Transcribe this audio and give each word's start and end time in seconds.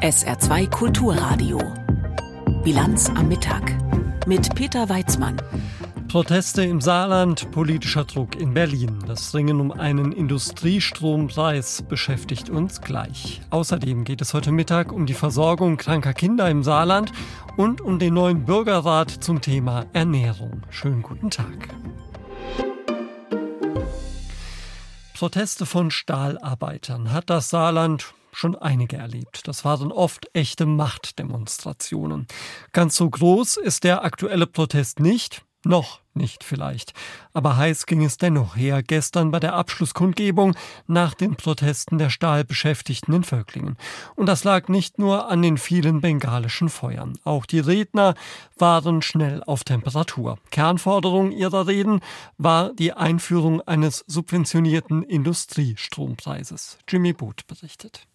SR2 0.00 0.70
Kulturradio. 0.70 1.58
Bilanz 2.62 3.10
am 3.10 3.26
Mittag 3.26 3.74
mit 4.28 4.54
Peter 4.54 4.88
Weizmann. 4.88 5.42
Proteste 6.06 6.62
im 6.62 6.80
Saarland, 6.80 7.50
politischer 7.50 8.04
Druck 8.04 8.36
in 8.36 8.54
Berlin. 8.54 9.00
Das 9.08 9.34
Ringen 9.34 9.60
um 9.60 9.72
einen 9.72 10.12
Industriestrompreis 10.12 11.82
beschäftigt 11.82 12.48
uns 12.48 12.80
gleich. 12.80 13.40
Außerdem 13.50 14.04
geht 14.04 14.20
es 14.20 14.34
heute 14.34 14.52
Mittag 14.52 14.92
um 14.92 15.04
die 15.04 15.14
Versorgung 15.14 15.76
kranker 15.78 16.14
Kinder 16.14 16.48
im 16.48 16.62
Saarland 16.62 17.10
und 17.56 17.80
um 17.80 17.98
den 17.98 18.14
neuen 18.14 18.44
Bürgerrat 18.44 19.10
zum 19.10 19.40
Thema 19.40 19.86
Ernährung. 19.94 20.62
Schönen 20.70 21.02
guten 21.02 21.30
Tag. 21.30 21.70
Proteste 25.12 25.66
von 25.66 25.90
Stahlarbeitern 25.90 27.12
hat 27.12 27.28
das 27.30 27.50
Saarland 27.50 28.14
schon 28.38 28.54
einige 28.56 28.96
erlebt. 28.96 29.46
Das 29.48 29.64
waren 29.64 29.92
oft 29.92 30.30
echte 30.32 30.66
Machtdemonstrationen. 30.66 32.26
Ganz 32.72 32.96
so 32.96 33.08
groß 33.10 33.56
ist 33.58 33.84
der 33.84 34.04
aktuelle 34.04 34.46
Protest 34.46 35.00
nicht. 35.00 35.42
Noch 35.64 36.00
nicht 36.14 36.44
vielleicht. 36.44 36.94
Aber 37.32 37.56
heiß 37.56 37.86
ging 37.86 38.04
es 38.04 38.16
dennoch 38.16 38.56
her 38.56 38.82
gestern 38.82 39.32
bei 39.32 39.40
der 39.40 39.54
Abschlusskundgebung 39.54 40.54
nach 40.86 41.14
den 41.14 41.34
Protesten 41.36 41.98
der 41.98 42.10
Stahlbeschäftigten 42.10 43.12
in 43.12 43.24
Völklingen. 43.24 43.76
Und 44.14 44.26
das 44.26 44.44
lag 44.44 44.68
nicht 44.68 44.98
nur 45.00 45.28
an 45.28 45.42
den 45.42 45.58
vielen 45.58 46.00
bengalischen 46.00 46.68
Feuern. 46.68 47.18
Auch 47.24 47.44
die 47.44 47.60
Redner 47.60 48.14
waren 48.56 49.02
schnell 49.02 49.42
auf 49.44 49.64
Temperatur. 49.64 50.38
Kernforderung 50.50 51.32
ihrer 51.32 51.66
Reden 51.66 52.00
war 52.36 52.72
die 52.72 52.92
Einführung 52.92 53.60
eines 53.62 54.04
subventionierten 54.06 55.02
Industriestrompreises. 55.02 56.78
Jimmy 56.88 57.12
Booth 57.12 57.46
berichtet. 57.46 58.07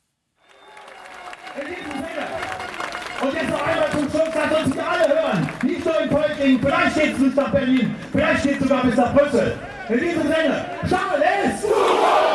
Und 3.24 3.34
jetzt 3.34 3.49
noch 3.49 3.66
einmal 3.66 3.90
zum 3.91 4.10
Schluss, 4.10 4.29
dass 4.34 4.66
uns 4.66 4.74
hier 4.76 4.84
alle 4.85 5.07
hören. 5.07 5.49
Nicht 5.63 5.85
nur 5.85 6.02
in 6.02 6.10
Polting, 6.10 6.60
vielleicht 6.60 6.96
geht 6.96 7.13
es 7.13 7.20
bis 7.20 7.35
nach 7.35 7.52
Berlin, 7.52 7.96
vielleicht 8.12 8.43
geht 8.43 8.55
es 8.55 8.60
sogar 8.60 8.84
bis 8.84 8.98
nach 8.98 9.13
Brüssel. 9.13 9.55
In 9.88 9.99
diesem 9.99 10.24
Sinne, 10.24 10.66
Charles! 10.90 11.62
Charles! 11.62 12.32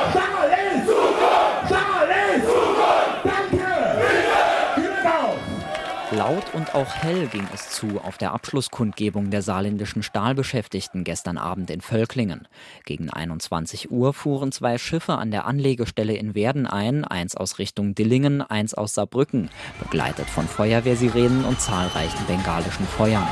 Laut 6.19 6.53
und 6.53 6.75
auch 6.75 6.97
hell 6.97 7.29
ging 7.29 7.47
es 7.55 7.71
zu 7.71 8.01
auf 8.01 8.19
der 8.19 8.33
Abschlusskundgebung 8.33 9.31
der 9.31 9.41
saarländischen 9.41 10.03
Stahlbeschäftigten 10.03 11.05
gestern 11.05 11.39
Abend 11.39 11.71
in 11.71 11.81
Völklingen. 11.81 12.49
Gegen 12.85 13.09
21 13.09 13.93
Uhr 13.93 14.13
fuhren 14.13 14.51
zwei 14.51 14.79
Schiffe 14.79 15.15
an 15.15 15.31
der 15.31 15.47
Anlegestelle 15.47 16.15
in 16.15 16.35
Werden 16.35 16.67
ein, 16.67 17.05
eins 17.05 17.37
aus 17.37 17.61
Richtung 17.61 17.95
Dillingen, 17.95 18.43
eins 18.43 18.75
aus 18.75 18.95
Saarbrücken, 18.95 19.49
begleitet 19.79 20.29
von 20.29 20.49
Feuerwehrsirenen 20.49 21.45
und 21.45 21.61
zahlreichen 21.61 22.27
bengalischen 22.27 22.89
Feuern. 22.89 23.29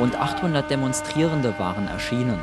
Rund 0.00 0.16
800 0.16 0.68
Demonstrierende 0.68 1.56
waren 1.60 1.86
erschienen. 1.86 2.40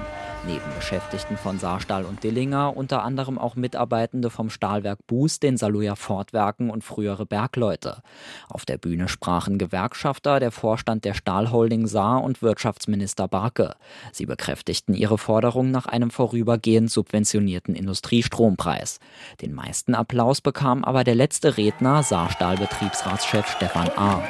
Neben 0.47 0.75
Beschäftigten 0.75 1.37
von 1.37 1.57
Saarstahl 1.57 2.05
und 2.05 2.23
Dillinger 2.23 2.77
unter 2.77 3.03
anderem 3.03 3.39
auch 3.39 3.55
Mitarbeitende 3.55 4.29
vom 4.29 4.51
Stahlwerk 4.51 4.99
Buß, 5.07 5.39
den 5.39 5.57
Saluja 5.57 5.95
Fortwerken 5.95 6.69
und 6.69 6.83
frühere 6.83 7.25
Bergleute. 7.25 8.03
Auf 8.47 8.63
der 8.63 8.77
Bühne 8.77 9.07
sprachen 9.07 9.57
Gewerkschafter, 9.57 10.39
der 10.39 10.51
Vorstand 10.51 11.03
der 11.03 11.15
Stahlholding 11.15 11.87
Saar 11.87 12.23
und 12.23 12.43
Wirtschaftsminister 12.43 13.27
Barke. 13.27 13.73
Sie 14.11 14.27
bekräftigten 14.27 14.93
ihre 14.93 15.17
Forderung 15.17 15.71
nach 15.71 15.87
einem 15.87 16.11
vorübergehend 16.11 16.91
subventionierten 16.91 17.73
Industriestrompreis. 17.73 18.99
Den 19.41 19.53
meisten 19.53 19.95
Applaus 19.95 20.41
bekam 20.41 20.83
aber 20.83 21.03
der 21.03 21.15
letzte 21.15 21.57
Redner, 21.57 22.03
Saarstahl-Betriebsratschef 22.03 23.47
Stefan 23.47 23.89
A. 23.95 24.21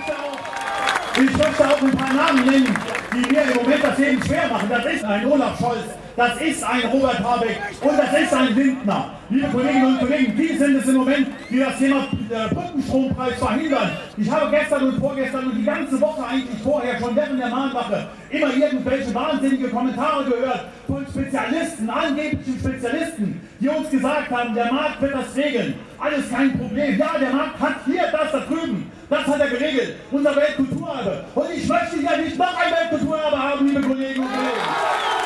Ich 1.17 1.37
möchte 1.37 1.67
auch 1.67 1.81
ein 1.81 1.91
paar 1.91 2.13
Namen 2.13 2.45
nennen, 2.45 2.77
die 3.13 3.33
mir 3.33 3.43
im 3.43 3.55
Moment 3.55 3.83
das 3.83 3.97
Leben 3.97 4.23
schwer 4.23 4.47
machen. 4.49 4.69
Das 4.69 4.85
ist 4.85 5.03
ein 5.03 5.25
Olaf 5.25 5.57
Scholz, 5.57 6.04
das 6.15 6.41
ist 6.41 6.63
ein 6.63 6.81
Robert 6.91 7.19
Habeck 7.19 7.59
und 7.81 7.97
das 7.97 8.21
ist 8.21 8.33
ein 8.33 8.55
Lindner. 8.55 9.11
Liebe 9.29 9.47
Kolleginnen 9.47 9.85
und 9.85 9.99
Kollegen, 9.99 10.37
die 10.37 10.55
sind 10.55 10.75
es 10.77 10.87
im 10.87 10.95
Moment, 10.95 11.27
die 11.49 11.59
das 11.59 11.77
Thema 11.77 12.07
äh, 12.29 12.53
Brückenstrompreis 12.53 13.35
verhindern. 13.35 13.91
Ich 14.15 14.29
habe 14.29 14.55
gestern 14.55 14.89
und 14.89 14.99
vorgestern 14.99 15.47
und 15.47 15.57
die 15.57 15.63
ganze 15.63 15.99
Woche 15.99 16.25
eigentlich 16.25 16.61
vorher 16.63 16.99
schon 16.99 17.15
während 17.15 17.39
der 17.39 17.49
Mahnwache 17.49 18.07
immer 18.29 18.53
irgendwelche 18.53 19.13
wahnsinnige 19.13 19.69
Kommentare 19.69 20.25
gehört 20.25 20.65
von 20.87 21.05
Spezialisten, 21.07 21.89
angeblichen 21.89 22.59
Spezialisten, 22.59 23.41
die 23.59 23.67
uns 23.67 23.89
gesagt 23.89 24.29
haben, 24.29 24.53
der 24.53 24.71
Markt 24.71 25.01
wird 25.01 25.15
das 25.15 25.35
regeln. 25.35 25.73
Alles 25.99 26.29
kein 26.29 26.57
Problem. 26.57 26.97
Ja, 26.97 27.17
der 27.19 27.31
Markt 27.31 27.59
hat 27.59 27.75
hier 27.85 28.03
das 28.11 28.31
da 28.31 28.39
drüben. 28.39 28.91
Das 29.09 29.25
hat 29.25 29.39
er 29.39 29.47
geregelt. 29.47 29.95
Unser 30.11 30.35
Weltkulturerbe. 30.35 31.25
Und 31.35 31.45
ich 31.55 31.67
möchte 31.67 31.97
ja 32.01 32.17
nicht 32.17 32.37
noch 32.37 32.57
ein 32.57 32.71
Weltkulturerbe 32.71 33.37
haben, 33.37 33.67
liebe 33.67 33.81
Kollegen 33.81 34.21
und 34.21 34.29
Kollegen. 34.31 35.24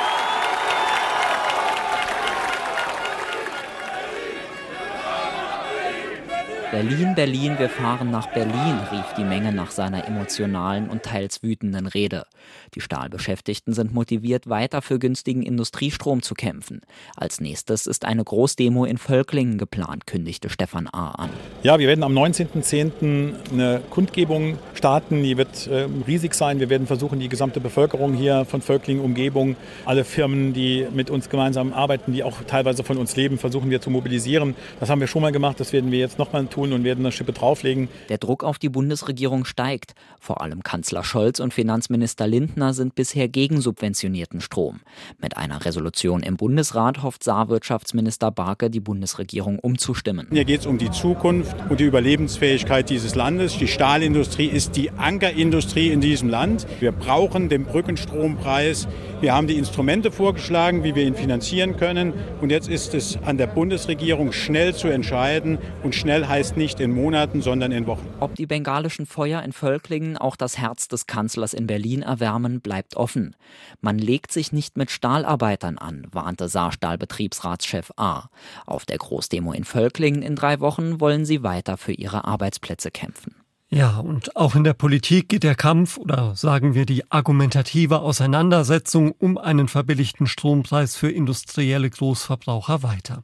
Berlin, 6.72 7.16
Berlin, 7.16 7.56
wir 7.58 7.68
fahren 7.68 8.12
nach 8.12 8.28
Berlin, 8.28 8.78
rief 8.92 9.14
die 9.18 9.24
Menge 9.24 9.52
nach 9.52 9.72
seiner 9.72 10.08
emotionalen 10.08 10.88
und 10.88 11.02
teils 11.02 11.42
wütenden 11.42 11.88
Rede. 11.88 12.28
Die 12.76 12.82
Stahlbeschäftigten 12.82 13.74
sind 13.74 13.92
motiviert, 13.92 14.48
weiter 14.50 14.84
für 14.84 15.00
günstigen 15.00 15.42
Industriestrom 15.42 16.22
zu 16.22 16.36
kämpfen. 16.36 16.82
Als 17.16 17.42
nächstes 17.42 17.88
ist 17.88 18.06
eine 18.06 18.24
Großdemo 18.24 18.86
in 18.86 19.00
Völklingen 19.00 19.58
geplant, 19.58 20.06
kündigte 20.06 20.52
Stefan 20.52 20.88
A. 20.94 21.10
an. 21.10 21.32
Ja, 21.64 21.80
wir 21.80 21.88
werden 21.88 22.04
am 22.04 22.16
19.10. 22.16 23.34
eine 23.52 23.82
Kundgebung 23.90 24.60
starten. 24.76 25.24
Die 25.24 25.38
wird 25.38 25.66
äh, 25.66 25.88
riesig 26.06 26.36
sein. 26.36 26.60
Wir 26.60 26.70
werden 26.70 26.86
versuchen, 26.86 27.20
die 27.20 27.30
gesamte 27.30 27.60
Bevölkerung 27.60 28.14
hier 28.14 28.46
von 28.46 28.62
Völklingen, 28.62 29.04
Umgebung, 29.04 29.56
alle 29.86 30.04
Firmen, 30.04 30.54
die 30.54 30.86
mit 30.94 31.10
uns 31.10 31.30
gemeinsam 31.30 31.74
arbeiten, 31.74 32.14
die 32.14 32.24
auch 32.24 32.44
teilweise 32.46 32.84
von 32.84 32.98
uns 32.98 33.16
leben, 33.16 33.40
versuchen 33.40 33.72
wir 33.72 33.82
zu 33.82 33.90
mobilisieren. 33.90 34.56
Das 34.80 34.92
haben 34.92 35.00
wir 35.00 35.08
schon 35.08 35.24
mal 35.24 35.32
gemacht. 35.32 35.60
Das 35.60 35.74
werden 35.74 35.92
wir 35.92 35.98
jetzt 35.98 36.20
nochmal 36.20 36.46
tun 36.46 36.59
tun 36.60 36.74
und 36.74 36.84
werden 36.84 37.06
eine 37.06 37.12
Schippe 37.12 37.34
drauflegen. 37.34 37.88
Der 38.10 38.18
Druck 38.18 38.44
auf 38.44 38.60
die 38.60 38.70
Bundesregierung 38.70 39.46
steigt. 39.46 39.94
Vor 40.20 40.42
allem 40.42 40.64
Kanzler 40.64 41.04
Scholz 41.04 41.40
und 41.40 41.54
Finanzminister 41.54 42.28
Lindner 42.28 42.74
sind 42.74 42.96
bisher 42.96 43.28
gegen 43.30 43.62
subventionierten 43.62 44.42
Strom. 44.42 44.82
Mit 45.22 45.38
einer 45.38 45.66
Resolution 45.66 46.22
im 46.22 46.36
Bundesrat 46.36 47.02
hofft 47.02 47.24
Saarwirtschaftsminister 47.24 48.32
Barke, 48.32 48.70
die 48.70 48.82
Bundesregierung 48.82 49.60
umzustimmen. 49.60 50.28
Hier 50.32 50.46
geht 50.46 50.62
es 50.62 50.66
um 50.66 50.78
die 50.78 50.92
Zukunft 50.92 51.56
und 51.70 51.80
die 51.80 51.86
Überlebensfähigkeit 51.86 52.90
dieses 52.90 53.16
Landes. 53.16 53.58
Die 53.58 53.68
Stahlindustrie 53.68 54.48
ist 54.48 54.76
die 54.76 54.92
Ankerindustrie 54.92 55.90
in 55.90 56.02
diesem 56.02 56.30
Land. 56.30 56.68
Wir 56.80 56.92
brauchen 56.92 57.48
den 57.50 57.66
Brückenstrompreis. 57.66 58.88
Wir 59.22 59.34
haben 59.34 59.48
die 59.48 59.58
Instrumente 59.58 60.12
vorgeschlagen, 60.12 60.84
wie 60.84 60.96
wir 60.96 61.06
ihn 61.06 61.16
finanzieren 61.16 61.78
können. 61.78 62.14
Und 62.42 62.52
jetzt 62.52 62.70
ist 62.70 62.94
es 62.94 63.18
an 63.24 63.38
der 63.38 63.48
Bundesregierung, 63.48 64.32
schnell 64.32 64.76
zu 64.76 64.88
entscheiden. 64.88 65.58
Und 65.84 65.96
schnell 65.96 66.28
heißt 66.28 66.49
heißt 66.50 66.58
nicht 66.58 66.80
in 66.80 66.92
Monaten, 66.92 67.44
sondern 67.44 67.72
in 67.72 67.86
Wochen. 67.86 68.08
Ob 68.20 68.34
die 68.34 68.48
bengalischen 68.48 69.06
Feuer 69.06 69.44
in 69.44 69.54
Völklingen 69.54 70.18
auch 70.18 70.36
das 70.36 70.58
Herz 70.58 70.88
des 70.88 71.06
Kanzlers 71.06 71.54
in 71.54 71.68
Berlin 71.68 72.02
erwärmen, 72.02 72.60
bleibt 72.60 72.96
offen. 72.96 73.36
Man 73.82 74.00
legt 74.00 74.32
sich 74.32 74.52
nicht 74.52 74.76
mit 74.76 74.90
Stahlarbeitern 74.90 75.78
an, 75.78 76.08
warnte 76.12 76.48
Saarstahl-Betriebsratschef 76.48 77.92
A. 77.98 78.30
Auf 78.66 78.86
der 78.86 78.98
Großdemo 78.98 79.54
in 79.54 79.64
Völklingen 79.64 80.24
in 80.24 80.36
drei 80.36 80.60
Wochen 80.60 81.00
wollen 81.00 81.24
sie 81.24 81.44
weiter 81.44 81.78
für 81.78 81.94
ihre 81.94 82.26
Arbeitsplätze 82.26 82.90
kämpfen. 82.90 83.36
Ja, 83.72 84.00
und 84.00 84.36
auch 84.36 84.56
in 84.56 84.64
der 84.64 84.74
Politik 84.74 85.30
geht 85.30 85.44
der 85.44 85.54
Kampf 85.54 85.98
oder 85.98 86.36
sagen 86.36 86.74
wir 86.74 86.88
die 86.88 87.12
argumentative 87.12 88.00
Auseinandersetzung 88.00 89.12
um 89.12 89.38
einen 89.38 89.68
verbilligten 89.68 90.26
Strompreis 90.26 90.96
für 90.96 91.12
industrielle 91.12 91.88
Großverbraucher 91.88 92.82
weiter. 92.82 93.24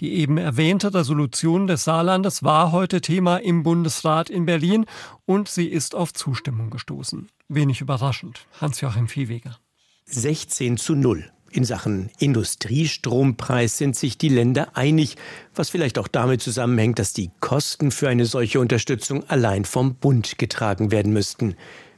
Die 0.00 0.14
eben 0.14 0.36
erwähnte 0.36 0.92
Resolution 0.92 1.68
des 1.68 1.84
Saarlandes 1.84 2.42
war 2.42 2.72
heute 2.72 3.02
Thema 3.02 3.36
im 3.36 3.62
Bundesrat 3.62 4.30
in 4.30 4.46
Berlin 4.46 4.84
und 5.26 5.46
sie 5.46 5.68
ist 5.68 5.94
auf 5.94 6.12
Zustimmung 6.12 6.70
gestoßen. 6.70 7.28
Wenig 7.46 7.80
überraschend. 7.80 8.48
Hans-Joachim 8.60 9.06
Viehweger. 9.06 9.58
16 10.06 10.76
zu 10.76 10.96
0. 10.96 11.30
In 11.54 11.62
Sachen 11.62 12.10
Industriestrompreis 12.18 13.78
sind 13.78 13.94
sich 13.94 14.18
die 14.18 14.28
Länder 14.28 14.76
einig, 14.76 15.14
was 15.54 15.70
vielleicht 15.70 16.00
auch 16.00 16.08
damit 16.08 16.42
zusammenhängt, 16.42 16.98
dass 16.98 17.12
die 17.12 17.30
Kosten 17.38 17.92
für 17.92 18.08
eine 18.08 18.26
solche 18.26 18.58
Unterstützung 18.58 19.22
allein 19.30 19.64
vom 19.64 19.94
Bund 19.94 20.36
getragen 20.36 20.90
werden 20.90 21.12
müssten. 21.12 21.54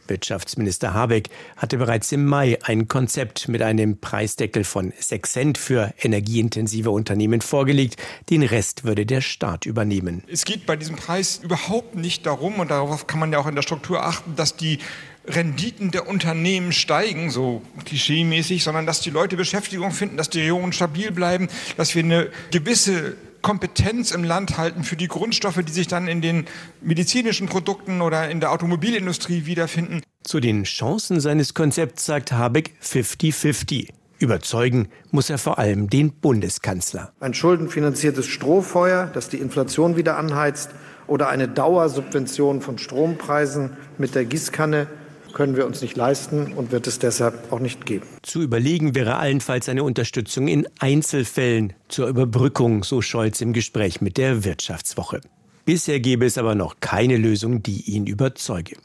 Wirtschaftsminister 0.09 0.93
Habeck 0.93 1.31
hatte 1.57 1.79
bereits 1.79 2.13
im 2.13 2.27
Mai 2.27 2.59
ein 2.65 2.87
Konzept 2.87 3.49
mit 3.49 3.63
einem 3.63 3.99
Preisdeckel 3.99 4.63
von 4.63 4.93
6 4.99 5.33
Cent 5.33 5.59
für 5.59 5.95
energieintensive 6.03 6.91
Unternehmen 6.91 7.41
vorgelegt. 7.41 7.97
Den 8.29 8.43
Rest 8.43 8.85
würde 8.85 9.07
der 9.07 9.23
Staat 9.23 9.65
übernehmen. 9.65 10.23
Es 10.29 10.45
geht 10.45 10.67
bei 10.67 10.77
diesem 10.77 10.97
Preis 10.97 11.41
überhaupt 11.43 11.95
nicht 11.95 12.27
darum, 12.27 12.61
und 12.61 12.71
darauf 12.71 13.07
kann 13.07 13.21
man 13.21 13.33
ja 13.33 13.39
auch 13.39 13.47
in 13.47 13.55
der 13.55 13.63
Struktur 13.63 14.05
achten, 14.05 14.37
dass 14.37 14.55
die 14.55 14.81
Renditen 15.29 15.91
der 15.91 16.09
Unternehmen 16.09 16.73
steigen, 16.73 17.31
so 17.31 17.63
klischeemäßig, 17.85 18.63
sondern 18.63 18.87
dass 18.87 19.01
die 19.01 19.11
Leute 19.11 19.37
Beschäftigung 19.37 19.93
finden, 19.93 20.17
dass 20.17 20.31
die 20.31 20.41
Regionen 20.41 20.73
stabil 20.73 21.11
bleiben, 21.11 21.49
dass 21.77 21.95
wir 21.95 22.05
eine 22.05 22.31
gewisse 22.51 23.17
Kompetenz 23.43 24.11
im 24.11 24.25
Land 24.25 24.59
halten 24.59 24.83
für 24.83 24.97
die 24.97 25.09
Grundstoffe, 25.09 25.63
die 25.63 25.73
sich 25.73 25.87
dann 25.87 26.09
in 26.09 26.21
den 26.21 26.47
medizinischen 26.81 27.47
Produkten 27.49 28.01
oder 28.01 28.29
in 28.29 28.41
der 28.41 28.51
Automobilindustrie 28.51 29.47
wiederfinden. 29.47 30.03
Zu 30.25 30.41
den 30.41 30.65
Chancen 30.65 31.21
seines 31.21 31.55
Konzepts 31.55 32.07
sagt 32.07 32.33
Habeck 32.33 32.73
50-50. 32.83 33.91
Überzeugen 34.19 34.89
muss 35.11 35.31
er 35.31 35.39
vor 35.39 35.59
allem 35.59 35.91
den 35.91 36.11
Bundeskanzler. 36.11 37.13
Ein 37.21 37.35
schuldenfinanziertes 37.35 38.27
Strohfeuer, 38.27 39.11
das 39.13 39.29
die 39.29 39.37
Inflation 39.37 39.97
wieder 39.97 40.17
anheizt, 40.17 40.71
oder 41.07 41.29
eine 41.29 41.47
Dauersubvention 41.47 42.63
von 42.63 42.79
Strompreisen 42.79 43.77
mit 43.99 44.15
der 44.15 44.25
Gießkanne 44.25 44.89
können 45.37 45.55
wir 45.55 45.67
uns 45.67 45.83
nicht 45.83 45.99
leisten 45.99 46.55
und 46.55 46.73
wird 46.73 46.87
es 46.87 46.99
deshalb 46.99 47.53
auch 47.53 47.61
nicht 47.61 47.85
geben. 47.85 48.07
Zu 48.23 48.41
überlegen 48.41 48.95
wäre 48.95 49.17
allenfalls 49.17 49.69
eine 49.69 49.85
Unterstützung 49.85 50.49
in 50.49 50.67
Einzelfällen 50.79 51.75
zur 51.89 52.09
Überbrückung, 52.09 52.85
so 52.85 53.03
Scholz 53.03 53.43
im 53.43 53.53
Gespräch 53.53 54.01
mit 54.01 54.17
der 54.17 54.45
Wirtschaftswoche. 54.45 55.21
Bisher 55.67 56.01
gäbe 56.01 56.25
es 56.25 56.39
aber 56.39 56.55
noch 56.55 56.77
keine 56.81 57.19
Lösung, 57.19 57.63
die 57.63 57.83
ihn 57.83 58.07
überzeuge. 58.07 58.79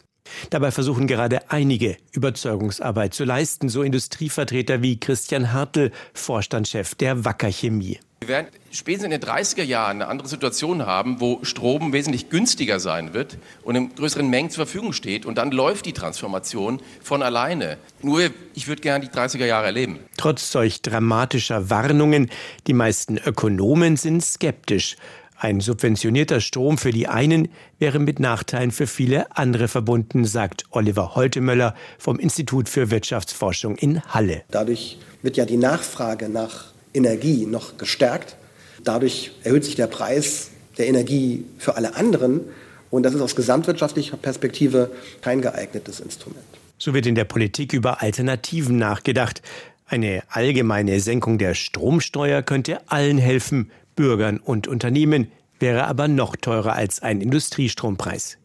Dabei 0.49 0.71
versuchen 0.71 1.07
gerade 1.07 1.49
einige 1.49 1.95
Überzeugungsarbeit 2.11 3.13
zu 3.13 3.23
leisten, 3.23 3.69
so 3.69 3.81
Industrievertreter 3.81 4.81
wie 4.81 4.99
Christian 4.99 5.53
Hartl, 5.53 5.91
Vorstandschef 6.13 6.95
der 6.95 7.23
Wacker 7.23 7.49
Chemie. 7.49 7.97
Wir 8.23 8.27
werden 8.27 8.47
spätestens 8.69 9.05
in 9.05 9.19
den 9.19 9.27
30er 9.27 9.63
Jahren 9.63 9.99
eine 9.99 10.07
andere 10.07 10.27
Situation 10.27 10.85
haben, 10.85 11.19
wo 11.19 11.39
Strom 11.41 11.91
wesentlich 11.91 12.29
günstiger 12.29 12.79
sein 12.79 13.15
wird 13.15 13.39
und 13.63 13.73
in 13.73 13.95
größeren 13.95 14.29
Mengen 14.29 14.51
zur 14.51 14.67
Verfügung 14.67 14.93
steht. 14.93 15.25
Und 15.25 15.39
dann 15.39 15.49
läuft 15.49 15.87
die 15.87 15.93
Transformation 15.93 16.83
von 17.01 17.23
alleine. 17.23 17.79
Nur, 18.03 18.29
ich 18.53 18.67
würde 18.67 18.83
gerne 18.83 19.03
die 19.03 19.11
30er 19.11 19.47
Jahre 19.47 19.65
erleben. 19.65 19.97
Trotz 20.17 20.51
solch 20.51 20.83
dramatischer 20.83 21.71
Warnungen, 21.71 22.29
die 22.67 22.73
meisten 22.73 23.17
Ökonomen 23.17 23.97
sind 23.97 24.23
skeptisch. 24.23 24.97
Ein 25.35 25.59
subventionierter 25.59 26.41
Strom 26.41 26.77
für 26.77 26.91
die 26.91 27.07
einen 27.07 27.49
wäre 27.79 27.97
mit 27.97 28.19
Nachteilen 28.19 28.69
für 28.69 28.85
viele 28.85 29.35
andere 29.35 29.67
verbunden, 29.67 30.25
sagt 30.25 30.65
Oliver 30.69 31.15
Holtemöller 31.15 31.73
vom 31.97 32.19
Institut 32.19 32.69
für 32.69 32.91
Wirtschaftsforschung 32.91 33.77
in 33.77 34.03
Halle. 34.03 34.43
Dadurch 34.51 34.99
wird 35.23 35.37
ja 35.37 35.45
die 35.45 35.57
Nachfrage 35.57 36.29
nach 36.29 36.71
Energie 36.93 37.45
noch 37.45 37.77
gestärkt. 37.77 38.35
Dadurch 38.83 39.31
erhöht 39.43 39.63
sich 39.63 39.75
der 39.75 39.87
Preis 39.87 40.49
der 40.77 40.87
Energie 40.87 41.45
für 41.57 41.75
alle 41.75 41.95
anderen. 41.95 42.41
Und 42.89 43.03
das 43.03 43.13
ist 43.13 43.21
aus 43.21 43.35
gesamtwirtschaftlicher 43.35 44.17
Perspektive 44.17 44.91
kein 45.21 45.41
geeignetes 45.41 45.99
Instrument. 45.99 46.43
So 46.77 46.93
wird 46.93 47.05
in 47.05 47.15
der 47.15 47.25
Politik 47.25 47.73
über 47.73 48.01
Alternativen 48.01 48.77
nachgedacht. 48.77 49.41
Eine 49.85 50.23
allgemeine 50.29 50.99
Senkung 50.99 51.37
der 51.37 51.53
Stromsteuer 51.53 52.41
könnte 52.41 52.79
allen 52.89 53.17
helfen, 53.17 53.71
Bürgern 53.95 54.39
und 54.39 54.67
Unternehmen, 54.67 55.31
wäre 55.59 55.85
aber 55.85 56.07
noch 56.07 56.35
teurer 56.35 56.73
als 56.73 57.01
ein 57.01 57.21
Industriestrompreis. 57.21 58.37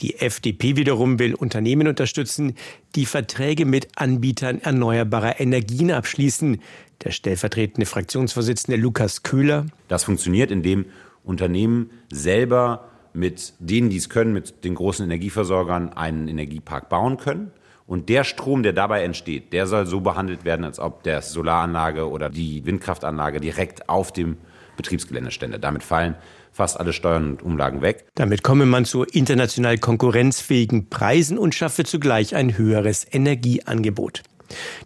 Die 0.00 0.18
FDP 0.18 0.76
wiederum 0.76 1.18
will 1.18 1.34
Unternehmen 1.34 1.88
unterstützen, 1.88 2.54
die 2.94 3.06
Verträge 3.06 3.64
mit 3.64 3.88
Anbietern 3.96 4.60
erneuerbarer 4.60 5.40
Energien 5.40 5.90
abschließen. 5.90 6.60
Der 7.04 7.10
stellvertretende 7.10 7.86
Fraktionsvorsitzende 7.86 8.80
Lukas 8.80 9.22
Köhler. 9.22 9.66
Das 9.88 10.04
funktioniert, 10.04 10.50
indem 10.50 10.86
Unternehmen 11.24 11.90
selber 12.12 12.88
mit 13.12 13.54
denen, 13.58 13.90
die 13.90 13.96
es 13.96 14.08
können, 14.08 14.32
mit 14.32 14.64
den 14.64 14.74
großen 14.74 15.04
Energieversorgern 15.04 15.92
einen 15.92 16.28
Energiepark 16.28 16.88
bauen 16.88 17.16
können. 17.16 17.50
Und 17.86 18.08
der 18.08 18.24
Strom, 18.24 18.62
der 18.62 18.72
dabei 18.72 19.02
entsteht, 19.02 19.52
der 19.52 19.66
soll 19.66 19.86
so 19.86 20.00
behandelt 20.00 20.44
werden, 20.44 20.64
als 20.64 20.78
ob 20.78 21.02
der 21.02 21.20
Solaranlage 21.20 22.08
oder 22.08 22.30
die 22.30 22.64
Windkraftanlage 22.64 23.40
direkt 23.40 23.88
auf 23.88 24.12
dem 24.12 24.38
Betriebsgelände 24.76 25.30
stände. 25.30 25.58
Damit 25.58 25.82
fallen 25.82 26.14
fast 26.52 26.78
alle 26.78 26.92
Steuern 26.92 27.32
und 27.32 27.42
Umlagen 27.42 27.82
weg. 27.82 28.04
Damit 28.14 28.42
komme 28.42 28.66
man 28.66 28.84
zu 28.84 29.04
international 29.04 29.78
konkurrenzfähigen 29.78 30.88
Preisen 30.88 31.38
und 31.38 31.54
schaffe 31.54 31.84
zugleich 31.84 32.34
ein 32.34 32.56
höheres 32.56 33.06
Energieangebot. 33.10 34.22